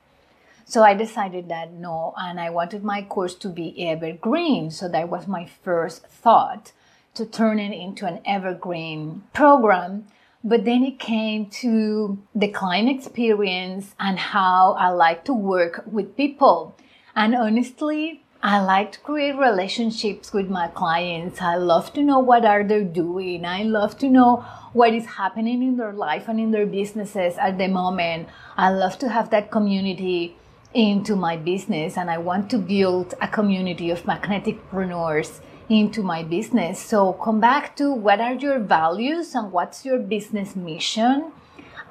So 0.67 0.81
I 0.81 0.95
decided 0.95 1.47
that 1.49 1.71
no, 1.73 2.15
and 2.17 2.39
I 2.39 2.49
wanted 2.49 2.83
my 2.83 3.03
course 3.03 3.35
to 3.35 3.49
be 3.49 3.87
evergreen. 3.87 4.71
So 4.71 4.89
that 4.89 5.09
was 5.09 5.27
my 5.27 5.45
first 5.45 6.07
thought 6.07 6.71
to 7.13 7.25
turn 7.25 7.59
it 7.59 7.71
into 7.71 8.07
an 8.07 8.19
evergreen 8.25 9.23
program. 9.33 10.07
But 10.43 10.65
then 10.65 10.83
it 10.83 10.99
came 10.99 11.47
to 11.61 12.17
the 12.33 12.47
client 12.47 12.89
experience 12.89 13.95
and 13.99 14.17
how 14.19 14.73
I 14.73 14.89
like 14.89 15.23
to 15.25 15.33
work 15.33 15.83
with 15.85 16.17
people. 16.17 16.75
And 17.15 17.35
honestly, 17.35 18.23
I 18.43 18.59
like 18.59 18.91
to 18.91 18.99
create 18.99 19.37
relationships 19.37 20.33
with 20.33 20.49
my 20.49 20.67
clients. 20.67 21.41
I 21.41 21.55
love 21.55 21.93
to 21.93 22.03
know 22.03 22.19
what 22.19 22.45
are 22.45 22.63
they 22.63 22.83
doing. 22.83 23.45
I 23.45 23.63
love 23.63 23.97
to 23.99 24.09
know 24.09 24.45
what 24.73 24.93
is 24.93 25.05
happening 25.05 25.63
in 25.63 25.77
their 25.77 25.93
life 25.93 26.27
and 26.27 26.39
in 26.39 26.51
their 26.51 26.67
businesses 26.67 27.37
at 27.37 27.57
the 27.57 27.67
moment. 27.67 28.29
I 28.57 28.69
love 28.69 28.99
to 28.99 29.09
have 29.09 29.29
that 29.31 29.49
community 29.49 30.35
into 30.73 31.15
my 31.15 31.37
business 31.37 31.97
and 31.97 32.09
I 32.09 32.17
want 32.17 32.49
to 32.51 32.57
build 32.57 33.13
a 33.21 33.27
community 33.27 33.89
of 33.89 34.03
magneticpreneurs 34.03 35.39
into 35.69 36.03
my 36.03 36.23
business. 36.23 36.79
So 36.79 37.13
come 37.13 37.39
back 37.39 37.75
to 37.77 37.91
what 37.91 38.19
are 38.19 38.33
your 38.33 38.59
values 38.59 39.33
and 39.35 39.51
what's 39.51 39.85
your 39.85 39.97
business 39.97 40.55
mission? 40.55 41.31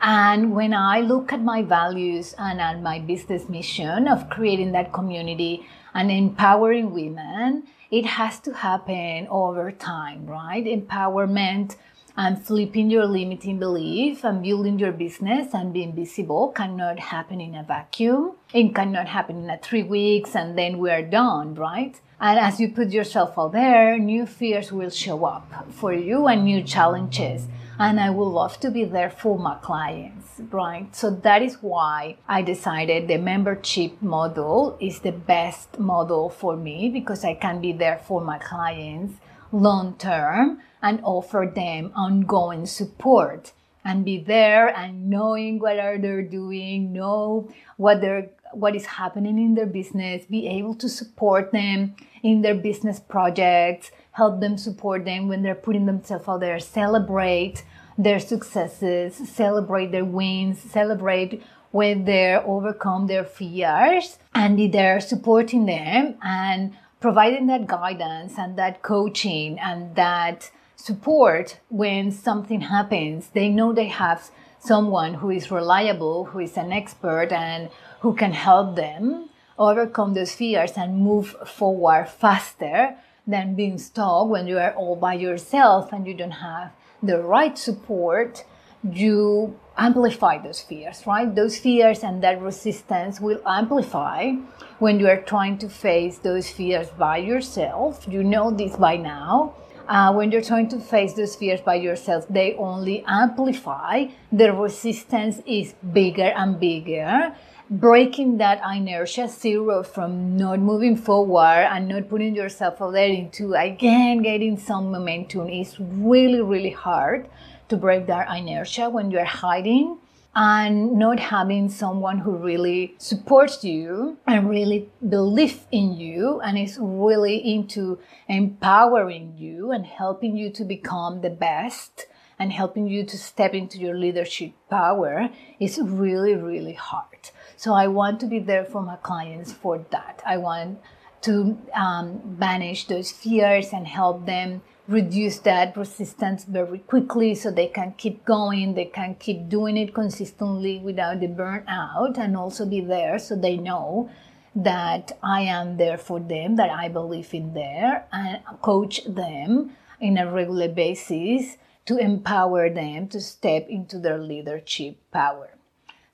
And 0.01 0.53
when 0.53 0.75
I 0.75 1.01
look 1.01 1.33
at 1.33 1.43
my 1.43 1.63
values 1.63 2.35
and 2.39 2.61
at 2.61 2.83
my 2.83 2.99
business 2.99 3.49
mission 3.49 4.07
of 4.07 4.29
creating 4.29 4.73
that 4.73 4.93
community 4.93 5.67
and 5.95 6.11
empowering 6.11 6.93
women, 6.93 7.65
it 7.91 8.05
has 8.05 8.39
to 8.41 8.53
happen 8.53 9.27
over 9.31 9.71
time, 9.73 10.27
right? 10.27 10.65
Empowerment 10.65 11.77
and 12.17 12.45
flipping 12.45 12.91
your 12.91 13.07
limiting 13.07 13.59
belief 13.59 14.25
and 14.25 14.43
building 14.43 14.79
your 14.79 14.93
business 14.93 15.55
and 15.55 15.73
being 15.73 15.95
visible 15.95 16.49
cannot 16.49 16.99
happen 16.99 17.41
in 17.41 17.55
a 17.55 17.63
vacuum. 17.63 18.33
It 18.55 18.73
cannot 18.73 19.09
happen 19.09 19.51
in 19.51 19.59
three 19.59 19.83
weeks 19.83 20.37
and 20.37 20.57
then 20.57 20.79
we're 20.79 21.03
done, 21.03 21.57
right? 21.57 22.01
And 22.21 22.39
as 22.39 22.61
you 22.61 22.69
put 22.69 22.91
yourself 22.91 23.37
out 23.37 23.51
there, 23.51 23.99
new 23.99 24.27
fears 24.27 24.71
will 24.71 24.91
show 24.91 25.25
up 25.25 25.67
for 25.73 25.93
you 25.93 26.29
and 26.29 26.45
new 26.45 26.63
challenges. 26.63 27.49
And 27.81 27.99
I 27.99 28.11
would 28.11 28.29
love 28.29 28.61
to 28.61 28.71
be 28.71 28.85
there 28.85 29.11
for 29.11 29.37
my 29.37 29.57
clients, 29.57 30.41
right? 30.53 30.95
So 30.95 31.11
that 31.11 31.43
is 31.43 31.57
why 31.63 32.19
I 32.29 32.43
decided 32.43 33.09
the 33.09 33.19
membership 33.19 34.01
model 34.01 34.77
is 34.81 35.01
the 35.01 35.11
best 35.11 35.81
model 35.81 36.31
for 36.31 36.57
me 36.57 36.91
because 36.91 37.25
I 37.25 37.35
can 37.35 37.61
be 37.61 37.73
there 37.73 37.99
for 38.07 38.21
my 38.21 38.39
clients 38.39 39.15
long 39.51 39.97
term 39.99 40.61
and 40.81 41.01
offer 41.03 41.51
them 41.53 41.91
ongoing 41.97 42.67
support 42.67 43.51
and 43.85 44.05
be 44.05 44.19
there 44.19 44.69
and 44.69 45.11
knowing 45.11 45.59
what 45.59 45.79
are 45.79 45.99
they 45.99 46.23
doing, 46.23 46.93
know 46.93 47.51
what 47.77 48.01
they're 48.01 48.31
what 48.57 48.75
is 48.77 48.87
happening 48.87 49.39
in 49.39 49.55
their 49.55 49.67
business, 49.67 50.25
be 50.25 50.47
able 50.47 50.75
to 50.77 50.89
support 50.89 51.53
them 51.53 51.95
in 52.23 52.43
their 52.43 52.55
business 52.55 53.01
projects, 53.01 53.91
help 54.13 54.41
them 54.41 54.57
support 54.57 55.05
them 55.05 55.29
when 55.29 55.43
they're 55.43 55.55
putting 55.55 55.87
themselves 55.87 56.29
out 56.29 56.41
there, 56.41 56.59
celebrate 56.59 57.65
their 57.99 58.19
successes, 58.19 59.17
celebrate 59.29 59.93
their 59.93 60.05
wins, 60.05 60.61
celebrate 60.61 61.43
when 61.71 62.05
they 62.05 62.35
overcome 62.37 63.07
their 63.07 63.25
fears, 63.25 64.19
and 64.35 64.73
they're 64.73 65.01
supporting 65.01 65.67
them 65.67 66.15
and 66.23 66.73
providing 67.01 67.47
that 67.49 67.67
guidance 67.67 68.39
and 68.39 68.57
that 68.57 68.83
coaching 68.83 69.59
and 69.59 69.95
that 69.97 70.51
support 70.77 71.59
when 71.69 72.11
something 72.11 72.61
happens. 72.61 73.29
They 73.35 73.49
know 73.49 73.73
they 73.73 73.89
have 73.89 74.31
someone 74.65 75.15
who 75.15 75.31
is 75.31 75.51
reliable, 75.51 76.25
who 76.25 76.41
is 76.41 76.57
an 76.57 76.73
expert, 76.73 77.33
and 77.33 77.69
who 78.01 78.15
can 78.15 78.33
help 78.33 78.77
them 78.77 79.29
overcome 79.59 80.15
those 80.15 80.35
fears 80.35 80.73
and 80.77 80.99
move 80.99 81.37
forward 81.47 82.09
faster 82.09 82.97
than 83.27 83.55
being 83.55 83.79
stuck 83.79 84.29
when 84.29 84.47
you 84.47 84.59
are 84.59 84.75
all 84.75 84.97
by 84.97 85.15
yourself 85.15 85.93
and 85.93 86.07
you 86.07 86.15
don't 86.15 86.43
have 86.43 86.71
the 87.03 87.19
right 87.23 87.57
support. 87.57 88.45
You 88.83 89.59
amplify 89.79 90.39
those 90.39 90.61
fears, 90.61 91.07
right? 91.07 91.35
Those 91.35 91.59
fears 91.59 92.03
and 92.05 92.23
that 92.23 92.41
resistance 92.41 93.21
will 93.21 93.41
amplify 93.47 94.33
when 94.79 95.01
you 95.01 95.09
are 95.09 95.23
trying 95.23 95.57
to 95.59 95.69
face 95.69 96.19
those 96.19 96.51
fears 96.51 96.91
by 96.91 97.19
yourself. 97.19 98.07
You 98.09 98.23
know 98.23 98.51
this 98.51 98.77
by 98.77 98.97
now 98.97 99.55
uh, 99.89 100.13
when 100.13 100.33
you're 100.33 100.43
trying 100.43 100.69
to 100.69 100.79
face 100.79 101.15
those 101.15 101.37
fears 101.37 101.61
by 101.61 101.75
yourself, 101.75 102.27
they 102.29 102.55
only 102.55 103.05
amplify. 103.07 104.07
The 104.33 104.53
resistance 104.53 105.41
is 105.47 105.75
bigger 105.93 106.33
and 106.37 106.59
bigger. 106.59 107.35
Breaking 107.71 108.37
that 108.39 108.61
inertia 108.65 109.29
zero 109.29 109.83
from 109.83 110.37
not 110.37 110.61
moving 110.61 110.97
forward 110.97 111.67
and 111.71 111.89
not 111.89 112.09
putting 112.09 112.35
yourself 112.35 112.81
out 112.81 112.93
there 112.93 113.09
into 113.09 113.55
again 113.55 114.23
getting 114.23 114.59
some 114.59 114.91
momentum 114.91 115.49
is 115.49 115.81
really, 115.81 116.43
really 116.43 116.71
hard 116.71 117.29
to 117.69 117.77
break 117.77 118.07
that 118.07 118.29
inertia 118.37 118.91
when 118.91 119.11
you're 119.11 119.25
hiding 119.25 119.99
and 120.37 120.99
not 120.99 121.21
having 121.21 121.69
someone 121.69 122.19
who 122.19 122.37
really 122.37 122.95
supports 122.99 123.63
you 123.63 124.19
and 124.27 124.51
really 124.51 124.89
believes 125.09 125.61
in 125.71 125.93
you 125.95 126.41
and 126.41 126.59
is 126.59 126.77
really 126.81 127.37
into 127.37 127.99
empowering 128.29 129.35
you 129.37 129.71
and 129.71 129.87
helping 129.87 130.37
you 130.37 130.51
to 130.51 130.65
become 130.65 131.21
the 131.21 131.31
best 131.31 132.07
and 132.39 132.53
helping 132.53 132.89
you 132.89 133.05
to 133.05 133.17
step 133.17 133.55
into 133.55 133.79
your 133.79 133.97
leadership 133.97 134.53
power 134.69 135.29
is 135.61 135.79
really, 135.81 136.35
really 136.35 136.73
hard. 136.73 137.31
So 137.57 137.73
I 137.73 137.87
want 137.87 138.19
to 138.21 138.27
be 138.27 138.41
there 138.41 138.65
for 138.65 138.83
my 138.83 138.97
clients 138.97 139.53
for 139.53 139.85
that. 139.91 140.21
I 140.27 140.39
want 140.39 140.81
to 141.23 141.57
um, 141.75 142.21
banish 142.25 142.87
those 142.87 143.13
fears 143.13 143.73
and 143.73 143.87
help 143.87 144.27
them 144.27 144.63
reduce 144.87 145.39
that 145.41 145.77
resistance 145.77 146.45
very 146.45 146.79
quickly 146.79 147.35
so 147.35 147.51
they 147.51 147.69
can 147.69 147.95
keep 147.97 148.25
going, 148.25 148.75
they 148.75 148.85
can 148.85 149.15
keep 149.15 149.49
doing 149.49 149.77
it 149.77 149.95
consistently 149.95 150.79
without 150.79 151.21
the 151.21 151.27
burnout 151.27 152.19
and 152.19 152.37
also 152.37 152.67
be 152.67 152.81
there 152.81 153.19
so 153.19 153.35
they 153.35 153.57
know 153.57 154.11
that 154.55 155.19
I 155.23 155.43
am 155.43 155.79
there 155.79 155.99
for 155.99 156.21
them, 156.21 156.57
that 156.57 156.71
I 156.71 156.89
believe 156.89 157.33
in 157.35 157.55
there 157.55 158.07
and 158.13 158.41
coach 158.63 159.05
them 159.05 159.73
in 160.01 160.19
a 160.19 160.31
regular 160.31 160.69
basis 160.69 161.57
to 161.87 161.97
empower 161.97 162.71
them 162.71 163.09
to 163.09 163.21
step 163.21 163.67
into 163.69 163.99
their 163.99 164.19
leadership 164.19 164.97
power. 165.11 165.54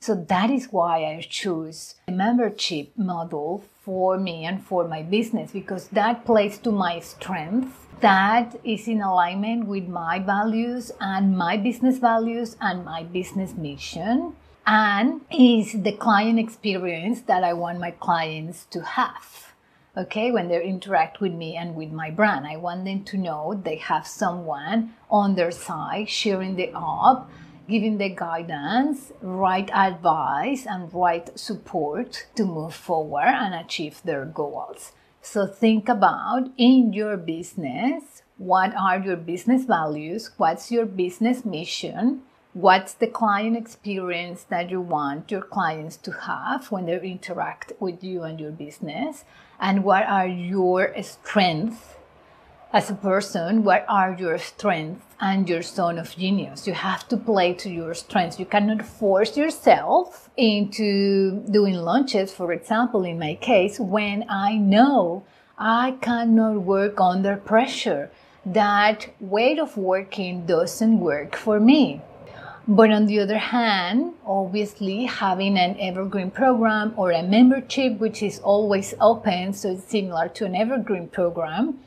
So 0.02 0.14
that 0.14 0.49
is 0.49 0.69
why 0.71 1.04
I 1.04 1.21
choose 1.28 1.97
a 2.09 2.12
membership 2.12 2.97
model 2.97 3.62
for 3.83 4.16
me 4.16 4.47
and 4.47 4.64
for 4.64 4.88
my 4.88 5.02
business 5.02 5.50
because 5.52 5.88
that 5.88 6.25
plays 6.25 6.57
to 6.61 6.73
my 6.73 7.00
strengths 7.00 7.76
that 8.00 8.59
is 8.64 8.88
in 8.88 9.02
alignment 9.02 9.66
with 9.66 9.87
my 9.88 10.19
values 10.19 10.90
and 11.02 11.36
my 11.36 11.58
business 11.58 11.99
values 11.99 12.56
and 12.63 12.82
my 12.82 13.02
business 13.02 13.52
mission 13.52 14.34
and 14.67 15.21
is 15.30 15.75
the 15.82 15.93
client 15.93 16.39
experience 16.39 17.21
that 17.23 17.45
I 17.45 17.52
want 17.52 17.78
my 17.78 17.91
clients 17.91 18.65
to 18.71 18.80
have. 18.80 19.52
Okay, 19.99 20.30
when 20.30 20.49
they 20.49 20.65
interact 20.65 21.21
with 21.21 21.32
me 21.34 21.56
and 21.56 21.75
with 21.75 21.93
my 21.93 22.10
brand, 22.10 22.47
I 22.47 22.56
want 22.56 22.86
them 22.86 23.04
to 23.04 23.19
know 23.19 23.52
they 23.52 23.76
have 23.76 24.06
someone 24.06 24.95
on 25.10 25.34
their 25.34 25.50
side 25.50 26.08
sharing 26.08 26.56
the 26.56 26.71
up, 26.75 27.28
giving 27.71 27.99
the 27.99 28.11
guidance, 28.11 29.13
right 29.23 29.71
advice, 29.73 30.67
and 30.67 30.93
right 30.93 31.30
support 31.39 32.26
to 32.35 32.45
move 32.45 32.75
forward 32.75 33.28
and 33.28 33.54
achieve 33.54 34.02
their 34.04 34.25
goals. 34.25 34.93
So 35.23 35.47
think 35.47 35.89
about 35.89 36.50
in 36.56 36.93
your 36.93 37.17
business 37.17 38.23
what 38.41 38.75
are 38.75 38.99
your 38.99 39.17
business 39.17 39.65
values? 39.67 40.30
What's 40.39 40.73
your 40.73 40.87
business 40.87 41.45
mission? 41.45 42.23
What's 42.54 42.95
the 42.95 43.06
client 43.06 43.54
experience 43.54 44.45
that 44.45 44.71
you 44.71 44.80
want 44.80 45.30
your 45.30 45.43
clients 45.43 45.99
to 45.99 46.11
have 46.11 46.73
when 46.73 46.87
they 46.87 46.99
interact 47.02 47.75
with 47.78 48.02
you 48.02 48.23
and 48.23 48.41
your 48.41 48.50
business? 48.50 49.26
And 49.61 49.85
what 49.85 50.06
are 50.06 50.26
your 50.26 50.95
strengths 51.02 51.97
as 52.73 52.89
a 52.89 52.95
person, 52.95 53.65
what 53.65 53.85
are 53.89 54.17
your 54.19 54.39
strengths 54.39 55.04
and 55.21 55.49
your 55.49 55.61
zone 55.61 55.99
of 55.99 56.17
genius? 56.17 56.69
You 56.69 56.75
have 56.75 57.09
to 57.09 57.17
play 57.17 57.52
to 57.54 57.69
your 57.69 57.95
strengths. 57.95 58.39
You 58.39 58.47
cannot 58.47 58.87
force 58.87 59.37
yourself 59.37 60.30
into 60.37 61.41
doing 61.50 61.75
launches, 61.75 62.33
for 62.33 62.52
example, 62.52 63.04
in 63.04 63.19
my 63.19 63.35
case, 63.35 63.80
when 63.80 64.25
I 64.28 64.56
know 64.56 65.25
I 65.59 65.97
cannot 66.00 66.63
work 66.63 67.00
under 67.00 67.37
pressure. 67.37 68.11
That 68.47 69.09
way 69.19 69.59
of 69.59 69.76
working 69.76 70.47
doesn't 70.47 71.00
work 71.00 71.35
for 71.35 71.59
me. 71.59 72.02
But 72.69 72.93
on 72.93 73.06
the 73.06 73.19
other 73.19 73.39
hand, 73.39 74.15
obviously 74.25 75.06
having 75.06 75.59
an 75.59 75.76
evergreen 75.80 76.30
program 76.30 76.95
or 76.97 77.11
a 77.11 77.23
membership 77.23 77.99
which 77.99 78.23
is 78.23 78.39
always 78.39 78.95
open, 79.00 79.54
so 79.54 79.73
it's 79.73 79.85
similar 79.85 80.28
to 80.28 80.45
an 80.45 80.54
evergreen 80.54 81.09
program, 81.09 81.80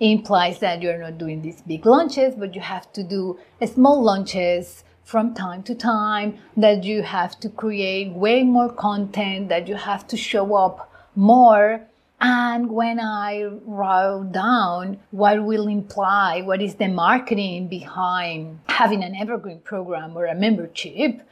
implies 0.00 0.58
that 0.60 0.82
you're 0.82 0.98
not 0.98 1.18
doing 1.18 1.42
these 1.42 1.62
big 1.62 1.84
launches, 1.86 2.34
but 2.34 2.54
you 2.54 2.60
have 2.60 2.92
to 2.92 3.02
do 3.02 3.38
small 3.66 4.02
launches 4.02 4.84
from 5.04 5.32
time 5.34 5.62
to 5.62 5.74
time, 5.74 6.38
that 6.56 6.84
you 6.84 7.02
have 7.02 7.40
to 7.40 7.48
create 7.48 8.12
way 8.12 8.42
more 8.42 8.70
content, 8.70 9.48
that 9.48 9.66
you 9.66 9.74
have 9.74 10.06
to 10.06 10.16
show 10.16 10.54
up 10.54 10.92
more. 11.16 11.80
And 12.20 12.70
when 12.70 13.00
I 13.00 13.44
wrote 13.64 14.32
down 14.32 14.98
what 15.10 15.44
will 15.44 15.68
imply, 15.68 16.42
what 16.42 16.60
is 16.60 16.74
the 16.74 16.88
marketing 16.88 17.68
behind 17.68 18.58
having 18.68 19.02
an 19.02 19.14
evergreen 19.14 19.60
program 19.60 20.16
or 20.16 20.26
a 20.26 20.34
membership, 20.34 21.22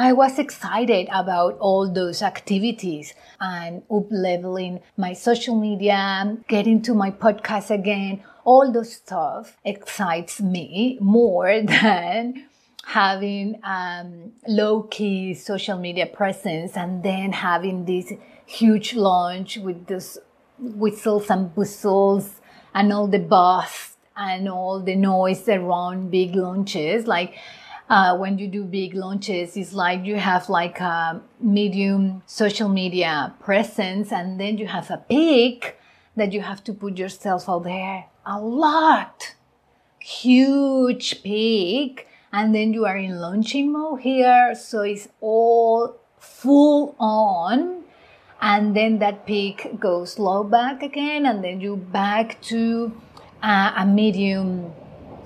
I 0.00 0.12
was 0.12 0.38
excited 0.38 1.08
about 1.12 1.58
all 1.58 1.92
those 1.92 2.22
activities 2.22 3.14
and 3.40 3.82
up 3.90 4.06
leveling 4.12 4.78
my 4.96 5.12
social 5.12 5.58
media, 5.58 6.36
getting 6.46 6.80
to 6.82 6.94
my 6.94 7.10
podcast 7.10 7.72
again. 7.72 8.22
All 8.44 8.70
those 8.70 8.92
stuff 8.92 9.56
excites 9.64 10.40
me 10.40 10.98
more 11.00 11.62
than 11.64 12.46
having 12.84 13.60
um, 13.64 14.34
low 14.46 14.84
key 14.84 15.34
social 15.34 15.76
media 15.76 16.06
presence 16.06 16.76
and 16.76 17.02
then 17.02 17.32
having 17.32 17.84
this 17.84 18.12
huge 18.46 18.94
launch 18.94 19.56
with 19.56 19.88
this 19.88 20.16
whistles 20.60 21.28
and 21.28 21.52
bustles 21.56 22.40
and 22.72 22.92
all 22.92 23.08
the 23.08 23.18
buzz 23.18 23.96
and 24.16 24.48
all 24.48 24.80
the 24.80 24.94
noise 24.94 25.48
around 25.48 26.12
big 26.12 26.36
launches. 26.36 27.08
Like 27.08 27.34
uh, 27.88 28.16
when 28.16 28.38
you 28.38 28.46
do 28.48 28.64
big 28.64 28.94
launches 28.94 29.56
it's 29.56 29.72
like 29.72 30.04
you 30.04 30.16
have 30.16 30.48
like 30.48 30.80
a 30.80 31.20
medium 31.40 32.22
social 32.26 32.68
media 32.68 33.34
presence 33.40 34.12
and 34.12 34.38
then 34.38 34.58
you 34.58 34.66
have 34.66 34.90
a 34.90 34.98
peak 35.08 35.78
that 36.18 36.32
you 36.32 36.42
have 36.42 36.62
to 36.64 36.74
put 36.74 36.98
yourself 36.98 37.48
out 37.48 37.64
there. 37.64 38.06
A 38.26 38.38
lot. 38.40 39.34
Huge 40.00 41.22
peak. 41.22 42.06
And 42.30 42.54
then 42.54 42.74
you 42.74 42.84
are 42.84 42.98
in 42.98 43.18
launching 43.18 43.72
mode 43.72 44.00
here 44.00 44.54
so 44.54 44.82
it's 44.82 45.08
all 45.20 45.96
full 46.18 46.94
on. 46.98 47.84
And 48.40 48.76
then 48.76 48.98
that 48.98 49.26
peak 49.26 49.80
goes 49.80 50.18
low 50.18 50.44
back 50.44 50.82
again 50.82 51.26
and 51.26 51.42
then 51.42 51.60
you 51.60 51.76
back 51.76 52.40
to 52.42 52.92
uh, 53.42 53.72
a 53.76 53.86
medium 53.86 54.72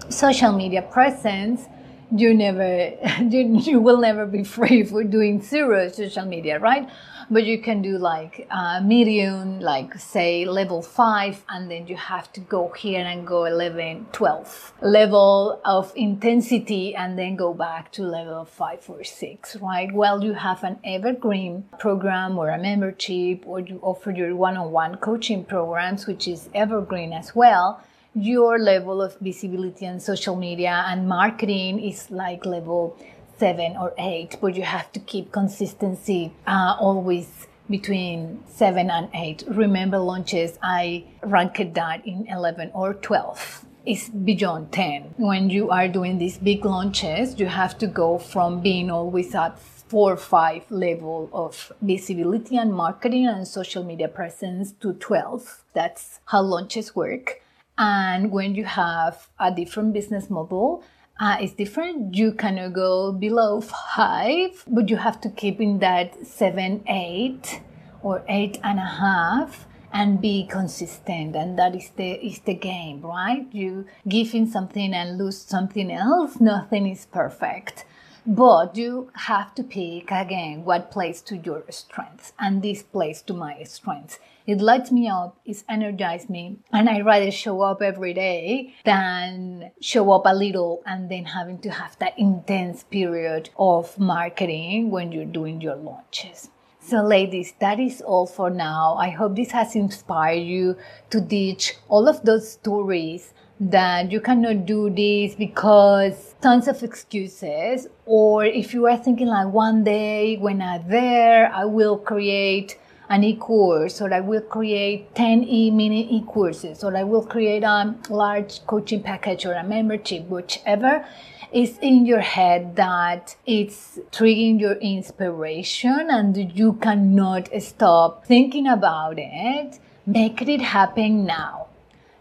social 0.09 0.53
media 0.53 0.83
presence 0.83 1.66
you 2.14 2.35
never, 2.35 2.92
you, 3.31 3.81
will 3.81 3.98
never 3.98 4.27
be 4.27 4.44
free 4.44 4.83
for 4.90 5.05
doing 5.05 5.42
zero 5.42 5.88
social 5.88 6.25
media, 6.25 6.59
right? 6.59 6.88
but 7.33 7.44
you 7.44 7.59
can 7.59 7.81
do 7.81 7.96
like 7.96 8.46
uh, 8.51 8.81
medium, 8.83 9.59
like 9.61 9.94
say 9.94 10.44
level 10.44 10.83
five, 10.83 11.42
and 11.48 11.70
then 11.70 11.87
you 11.87 11.96
have 11.96 12.31
to 12.33 12.40
go 12.40 12.68
here 12.70 13.05
and 13.05 13.27
go 13.27 13.46
11, 13.46 14.07
12 14.12 14.72
level 14.83 15.61
of 15.64 15.92
intensity, 15.96 16.94
and 16.94 17.18
then 17.18 17.37
go 17.37 17.55
back 17.55 17.90
to 17.92 18.03
level 18.03 18.44
five 18.44 18.85
or 18.88 19.03
six, 19.03 19.57
right? 19.57 19.92
Well, 19.92 20.22
you 20.22 20.35
have 20.35 20.62
an 20.62 20.79
evergreen 20.85 21.64
program 21.79 22.38
or 22.38 22.51
a 22.51 22.59
membership, 22.59 23.44
or 23.46 23.61
you 23.61 23.79
offer 23.83 24.11
your 24.11 24.37
one 24.37 24.59
on 24.59 24.70
one 24.70 24.96
coaching 24.96 25.44
programs, 25.44 26.07
which 26.07 26.29
is 26.29 26.51
evergreen 26.55 27.12
as 27.12 27.35
well 27.35 27.83
your 28.14 28.59
level 28.59 29.01
of 29.01 29.16
visibility 29.20 29.87
on 29.87 29.98
social 30.01 30.37
media 30.37 30.85
and 30.88 31.09
marketing 31.09 31.81
is 31.81 32.11
like 32.11 32.44
level 32.44 32.96
seven 33.38 33.77
or 33.77 33.94
eight, 33.98 34.37
but 34.40 34.55
you 34.55 34.62
have 34.62 34.92
to 34.92 35.01
keep 35.01 35.33
consistency 35.33 36.33
uh, 36.46 36.77
always 36.79 37.46
between 37.70 38.42
seven 38.46 38.90
and 38.90 39.09
eight. 39.14 39.42
Remember 39.48 39.98
launches, 39.98 40.59
I 40.62 41.05
ranked 41.22 41.75
that 41.75 42.07
in 42.07 42.27
11 42.29 42.70
or 42.75 42.94
12. 42.94 43.64
It's 43.85 44.09
beyond 44.11 44.72
10. 44.72 45.14
When 45.16 45.51
you 45.51 45.70
are 45.70 45.88
doing 45.88 46.18
these 46.18 46.38
big 46.38 46.64
launches, 46.64 47.40
you 47.40 47.46
have 47.46 47.79
to 47.79 47.87
go 47.87 48.18
from 48.18 48.61
being 48.61 48.90
always 48.90 49.35
at 49.35 49.59
four 49.59 50.12
or 50.12 50.16
five 50.16 50.70
level 50.70 51.29
of 51.33 51.72
visibility 51.83 52.57
and 52.57 52.72
marketing 52.72 53.27
and 53.27 53.46
social 53.46 53.83
media 53.85 54.09
presence 54.09 54.72
to 54.81 54.92
12. 54.94 55.64
That's 55.75 56.20
how 56.27 56.42
launches 56.42 56.94
work. 56.94 57.41
And 57.78 58.30
when 58.30 58.54
you 58.54 58.64
have 58.64 59.28
a 59.38 59.50
different 59.50 59.92
business 59.92 60.28
model, 60.28 60.85
uh, 61.20 61.37
it's 61.40 61.54
different. 61.54 62.14
You 62.14 62.32
cannot 62.32 62.72
go 62.72 63.12
below 63.12 63.61
five, 63.61 64.64
but 64.66 64.88
you 64.88 64.96
have 64.96 65.20
to 65.22 65.30
keep 65.30 65.61
in 65.61 65.78
that 65.78 66.26
seven, 66.26 66.82
eight, 66.87 67.61
or 68.02 68.24
eight 68.28 68.58
and 68.62 68.78
a 68.78 68.82
half 69.00 69.66
and 69.92 70.20
be 70.20 70.46
consistent. 70.46 71.37
And 71.37 71.58
that 71.58 71.74
is 71.76 71.90
the 71.96 72.12
is 72.24 72.40
the 72.40 72.54
game 72.54 73.02
right? 73.02 73.46
You 73.52 73.87
give 74.08 74.35
in 74.35 74.46
something 74.46 74.92
and 74.94 75.18
lose 75.18 75.38
something 75.38 75.90
else 75.92 76.40
nothing 76.40 76.87
is 76.87 77.06
perfect. 77.06 77.85
But 78.24 78.76
you 78.76 79.11
have 79.14 79.52
to 79.56 79.64
pick 79.64 80.12
again 80.12 80.64
what 80.64 80.92
plays 80.92 81.20
to 81.22 81.37
your 81.37 81.64
strengths. 81.70 82.32
And 82.38 82.62
this 82.62 82.82
plays 82.82 83.20
to 83.22 83.35
my 83.35 83.64
strengths 83.64 84.20
it 84.46 84.61
lights 84.61 84.90
me 84.90 85.09
up, 85.09 85.38
it 85.44 85.62
energizes 85.68 86.28
me, 86.28 86.59
and 86.72 86.88
I 86.88 87.00
rather 87.00 87.31
show 87.31 87.61
up 87.62 87.83
every 87.83 88.14
day 88.14 88.74
than 88.85 89.70
show 89.81 90.11
up 90.12 90.22
a 90.26 90.35
little 90.35 90.83
and 90.87 91.11
then 91.11 91.24
having 91.24 91.59
to 91.61 91.70
have 91.70 91.98
that 91.98 92.18
intense 92.18 92.85
period 92.85 93.50
of 93.57 93.98
marketing 93.98 94.90
when 94.90 95.12
you're 95.12 95.24
doing 95.24 95.61
your 95.61 95.76
launches. 95.76 96.50
So, 96.85 97.00
ladies, 97.00 97.55
that 97.61 97.78
is 97.78 98.00
all 98.00 98.26
for 98.26 98.50
now. 98.50 98.96
I 98.98 99.11
hope 99.11 99.37
this 99.37 99.52
has 99.52 99.76
inspired 99.76 100.42
you 100.42 100.76
to 101.11 101.20
ditch 101.20 101.74
all 101.88 102.09
of 102.09 102.22
those 102.24 102.50
stories 102.50 103.33
that 103.70 104.11
you 104.11 104.20
cannot 104.20 104.66
do 104.66 104.90
this 104.90 105.37
because 105.37 106.35
tons 106.40 106.66
of 106.66 106.83
excuses 106.83 107.87
or 108.07 108.44
if 108.44 108.74
you 108.74 108.87
are 108.88 108.96
thinking 108.96 109.28
like 109.28 109.46
one 109.46 109.85
day 109.85 110.37
when 110.38 110.61
i'm 110.61 110.88
there 110.88 111.52
i 111.55 111.64
will 111.64 111.96
create 111.96 112.76
an 113.12 113.25
e-course 113.25 114.01
or 114.01 114.12
I 114.14 114.20
will 114.20 114.40
create 114.40 115.14
10 115.14 115.44
e-mini 115.44 116.16
e-courses 116.16 116.83
or 116.83 116.96
I 116.96 117.03
will 117.03 117.27
create 117.27 117.62
a 117.62 117.94
large 118.09 118.66
coaching 118.66 119.03
package 119.03 119.44
or 119.44 119.53
a 119.53 119.62
membership, 119.62 120.29
whichever 120.29 121.05
is 121.53 121.79
in 121.83 122.07
your 122.07 122.20
head 122.20 122.77
that 122.77 123.37
it's 123.44 123.98
triggering 124.12 124.59
your 124.59 124.77
inspiration 124.77 126.09
and 126.09 126.59
you 126.59 126.72
cannot 126.75 127.51
stop 127.61 128.25
thinking 128.25 128.66
about 128.66 129.18
it, 129.18 129.79
make 130.07 130.40
it 130.40 130.62
happen 130.62 131.27
now. 131.27 131.66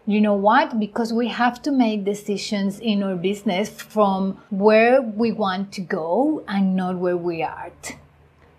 You 0.04 0.20
know 0.20 0.34
what? 0.34 0.78
Because 0.78 1.10
we 1.12 1.28
have 1.28 1.62
to 1.62 1.70
make 1.70 2.04
decisions 2.04 2.80
in 2.80 3.02
our 3.02 3.16
business 3.16 3.70
from 3.70 4.36
where 4.50 5.00
we 5.00 5.32
want 5.32 5.72
to 5.72 5.80
go 5.80 6.44
and 6.46 6.76
not 6.76 6.98
where 6.98 7.16
we 7.16 7.42
are 7.42 7.72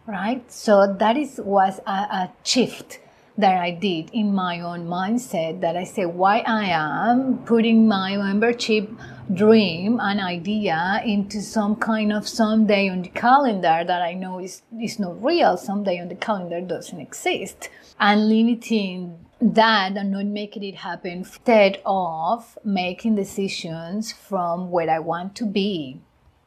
right? 0.07 0.49
So 0.51 0.95
that 0.99 1.17
is 1.17 1.39
was 1.43 1.79
a, 1.85 1.91
a 1.91 2.33
shift 2.43 2.99
that 3.37 3.59
I 3.59 3.71
did 3.71 4.11
in 4.11 4.33
my 4.33 4.59
own 4.59 4.87
mindset 4.87 5.61
that 5.61 5.75
I 5.75 5.85
say 5.85 6.05
why 6.05 6.39
I 6.39 6.65
am 6.65 7.39
putting 7.45 7.87
my 7.87 8.15
membership 8.15 8.89
dream 9.33 9.99
and 9.99 10.19
idea 10.19 11.01
into 11.03 11.41
some 11.41 11.75
kind 11.75 12.13
of 12.13 12.27
someday 12.27 12.89
on 12.89 13.01
the 13.01 13.09
calendar 13.09 13.83
that 13.87 14.01
I 14.01 14.13
know 14.13 14.39
is, 14.39 14.61
is 14.79 14.99
not 14.99 15.23
real, 15.23 15.57
someday 15.57 15.99
on 15.99 16.09
the 16.09 16.15
calendar 16.15 16.61
doesn't 16.61 16.99
exist, 16.99 17.69
and 17.99 18.29
limiting 18.29 19.25
that 19.41 19.97
and 19.97 20.11
not 20.11 20.25
making 20.25 20.63
it 20.63 20.75
happen 20.75 21.11
instead 21.11 21.81
of 21.85 22.57
making 22.63 23.15
decisions 23.15 24.11
from 24.11 24.69
where 24.69 24.89
I 24.89 24.99
want 24.99 25.35
to 25.37 25.45
be 25.45 26.01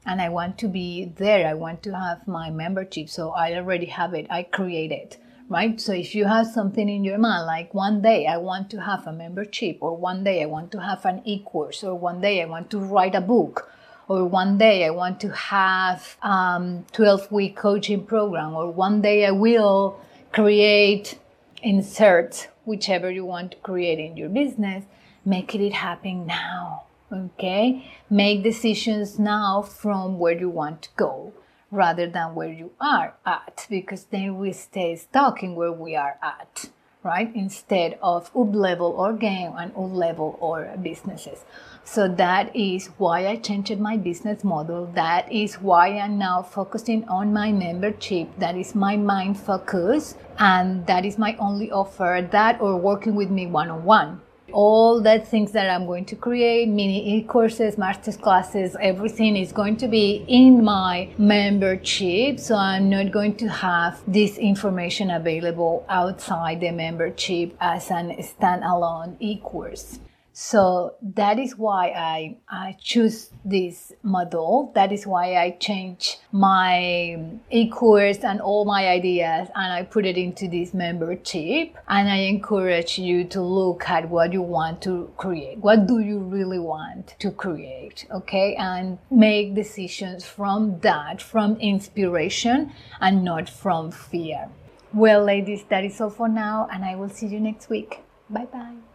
and 0.07 0.23
I 0.23 0.29
want 0.29 0.57
to 0.59 0.69
be 0.69 1.13
there. 1.17 1.47
I 1.47 1.55
want 1.55 1.83
to 1.83 1.95
have 1.95 2.27
my 2.29 2.49
membership. 2.51 3.09
So 3.09 3.31
I 3.31 3.55
already 3.55 3.87
have 3.87 4.15
it. 4.15 4.27
I 4.31 4.45
create 4.45 4.93
it, 4.93 5.19
right? 5.49 5.81
So 5.81 5.93
if 5.93 6.15
you 6.15 6.25
have 6.27 6.47
something 6.47 6.89
in 6.89 7.05
your 7.05 7.19
mind, 7.19 7.47
like 7.47 7.75
one 7.75 8.01
day 8.01 8.27
I 8.27 8.37
want 8.37 8.71
to 8.71 8.81
have 8.81 9.07
a 9.07 9.13
membership, 9.13 9.79
or 9.81 9.97
one 9.97 10.23
day 10.23 10.43
I 10.43 10.47
want 10.47 10.71
to 10.73 10.81
have 10.81 11.05
an 11.05 11.23
e 11.25 11.41
course, 11.41 11.83
or 11.83 11.97
one 11.97 12.21
day 12.21 12.41
I 12.41 12.47
want 12.47 12.71
to 12.71 12.79
write 12.79 13.17
a 13.17 13.21
book, 13.21 13.69
or 14.09 14.25
one 14.25 14.57
day 14.59 14.87
I 14.87 14.91
want 14.91 15.21
to 15.21 15.31
have 15.31 16.17
um 16.23 16.87
12 16.93 17.33
week 17.33 17.57
coaching 17.57 18.07
program, 18.07 18.55
or 18.55 18.71
one 18.71 19.03
day 19.03 19.27
I 19.27 19.33
will 19.33 20.01
create 20.33 21.19
insert 21.63 22.49
whichever 22.65 23.11
you 23.11 23.25
want 23.25 23.53
to 23.53 23.57
create 23.59 23.99
in 23.99 24.17
your 24.17 24.29
business, 24.29 24.85
make 25.25 25.55
it 25.55 25.73
happen 25.73 26.27
now 26.27 26.87
Okay, 27.13 27.89
make 28.11 28.43
decisions 28.43 29.17
now 29.17 29.63
from 29.63 30.19
where 30.19 30.37
you 30.37 30.51
want 30.51 30.83
to 30.83 30.89
go 30.97 31.33
rather 31.71 32.09
than 32.09 32.35
where 32.35 32.53
you 32.53 32.73
are 32.81 33.15
at 33.25 33.65
because 33.71 34.07
then 34.07 34.39
we 34.39 34.53
stay 34.53 34.97
stuck 34.97 35.41
in 35.41 35.55
where 35.55 35.71
we 35.71 35.95
are 35.95 36.19
at, 36.21 36.71
right? 37.05 37.31
Instead 37.33 37.97
of 38.03 38.33
up 38.37 38.53
level 38.53 38.89
or 38.99 39.13
game 39.13 39.53
and 39.57 39.71
up 39.71 39.93
level 39.93 40.37
or 40.41 40.75
businesses. 40.83 41.45
So 41.85 42.09
that 42.09 42.55
is 42.57 42.89
why 42.99 43.29
I 43.29 43.37
changed 43.37 43.79
my 43.79 43.97
business 43.97 44.43
model. 44.43 44.87
That 44.95 45.31
is 45.31 45.55
why 45.61 45.99
I'm 46.01 46.19
now 46.19 46.43
focusing 46.43 47.09
on 47.09 47.33
my 47.33 47.53
membership. 47.53 48.37
That 48.39 48.57
is 48.57 48.75
my 48.75 48.97
mind 48.97 49.39
focus. 49.39 50.17
And 50.41 50.85
that 50.89 51.05
is 51.05 51.19
my 51.19 51.37
only 51.39 51.71
offer 51.71 52.27
that 52.33 52.61
or 52.61 52.77
working 52.77 53.15
with 53.15 53.31
me 53.31 53.47
one 53.47 53.71
on 53.71 53.85
one 53.85 54.23
all 54.53 55.01
that 55.03 55.29
things 55.29 55.53
that 55.53 55.69
I'm 55.71 55.87
going 55.87 56.05
to 56.07 56.17
create, 56.17 56.69
mini 56.69 57.19
e-courses, 57.19 57.77
master 57.77 58.13
classes, 58.13 58.77
everything 58.81 59.37
is 59.37 59.53
going 59.53 59.77
to 59.79 59.89
be 59.89 60.25
in 60.29 60.65
my 60.65 61.09
membership. 61.19 62.39
So 62.39 62.55
I'm 62.57 62.89
not 62.89 63.13
going 63.13 63.37
to 63.37 63.49
have 63.49 64.01
this 64.07 64.39
information 64.39 65.11
available 65.11 65.85
outside 65.89 66.61
the 66.61 66.71
membership 66.71 67.57
as 67.61 67.91
an 67.91 68.17
standalone 68.19 69.17
e-course. 69.21 69.99
So 70.39 70.97
that 71.01 71.39
is 71.39 71.57
why 71.57 71.89
I, 71.97 72.37
I 72.47 72.77
choose 72.79 73.31
this 73.43 73.95
model. 74.03 74.71
That 74.75 74.93
is 74.93 75.07
why 75.07 75.37
I 75.37 75.53
change 75.53 76.19
my 76.31 77.19
e-course 77.51 78.19
and 78.19 78.43
all 78.43 78.67
my 78.67 78.87
ideas 78.87 79.49
and 79.55 79.73
I 79.73 79.85
put 79.85 80.05
it 80.05 80.19
into 80.19 80.47
this 80.47 80.75
membership. 80.75 81.79
And 81.89 82.11
I 82.11 82.17
encourage 82.29 82.99
you 82.99 83.25
to 83.29 83.41
look 83.41 83.89
at 83.89 84.11
what 84.11 84.35
you 84.35 84.43
want 84.43 84.83
to 84.83 85.11
create. 85.17 85.57
What 85.61 85.87
do 85.87 86.01
you 86.01 86.19
really 86.19 86.59
want 86.59 87.15
to 87.19 87.31
create? 87.31 88.05
Okay. 88.11 88.57
And 88.57 88.99
make 89.11 89.55
decisions 89.55 90.27
from 90.27 90.81
that, 90.81 91.23
from 91.23 91.57
inspiration 91.61 92.75
and 93.01 93.25
not 93.25 93.49
from 93.49 93.91
fear. 93.91 94.51
Well, 94.93 95.25
ladies, 95.25 95.65
that 95.71 95.83
is 95.83 95.99
all 95.99 96.11
for 96.11 96.29
now. 96.29 96.69
And 96.71 96.85
I 96.85 96.95
will 96.95 97.09
see 97.09 97.27
you 97.27 97.41
next 97.41 97.71
week. 97.71 98.03
Bye 98.29 98.45
bye. 98.45 98.86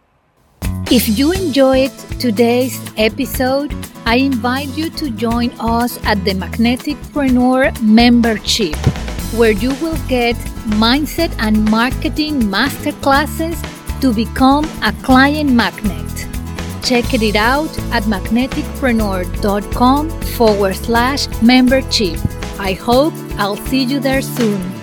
If 0.92 1.08
you 1.18 1.32
enjoyed 1.32 1.90
today's 2.20 2.78
episode, 2.98 3.72
I 4.04 4.16
invite 4.16 4.68
you 4.76 4.90
to 4.90 5.08
join 5.08 5.50
us 5.58 5.98
at 6.04 6.22
the 6.22 6.32
Magneticpreneur 6.32 7.80
membership, 7.80 8.76
where 9.32 9.52
you 9.52 9.72
will 9.80 9.96
get 10.06 10.36
mindset 10.76 11.34
and 11.38 11.64
marketing 11.70 12.42
masterclasses 12.42 13.56
to 14.02 14.12
become 14.12 14.66
a 14.82 14.92
client 15.02 15.50
magnet. 15.50 16.28
Check 16.84 17.14
it 17.14 17.36
out 17.36 17.70
at 17.90 18.02
magneticpreneur.com 18.02 20.10
forward 20.36 20.76
slash 20.76 21.26
membership. 21.40 22.18
I 22.58 22.74
hope 22.74 23.14
I'll 23.38 23.56
see 23.56 23.82
you 23.82 23.98
there 23.98 24.20
soon. 24.20 24.81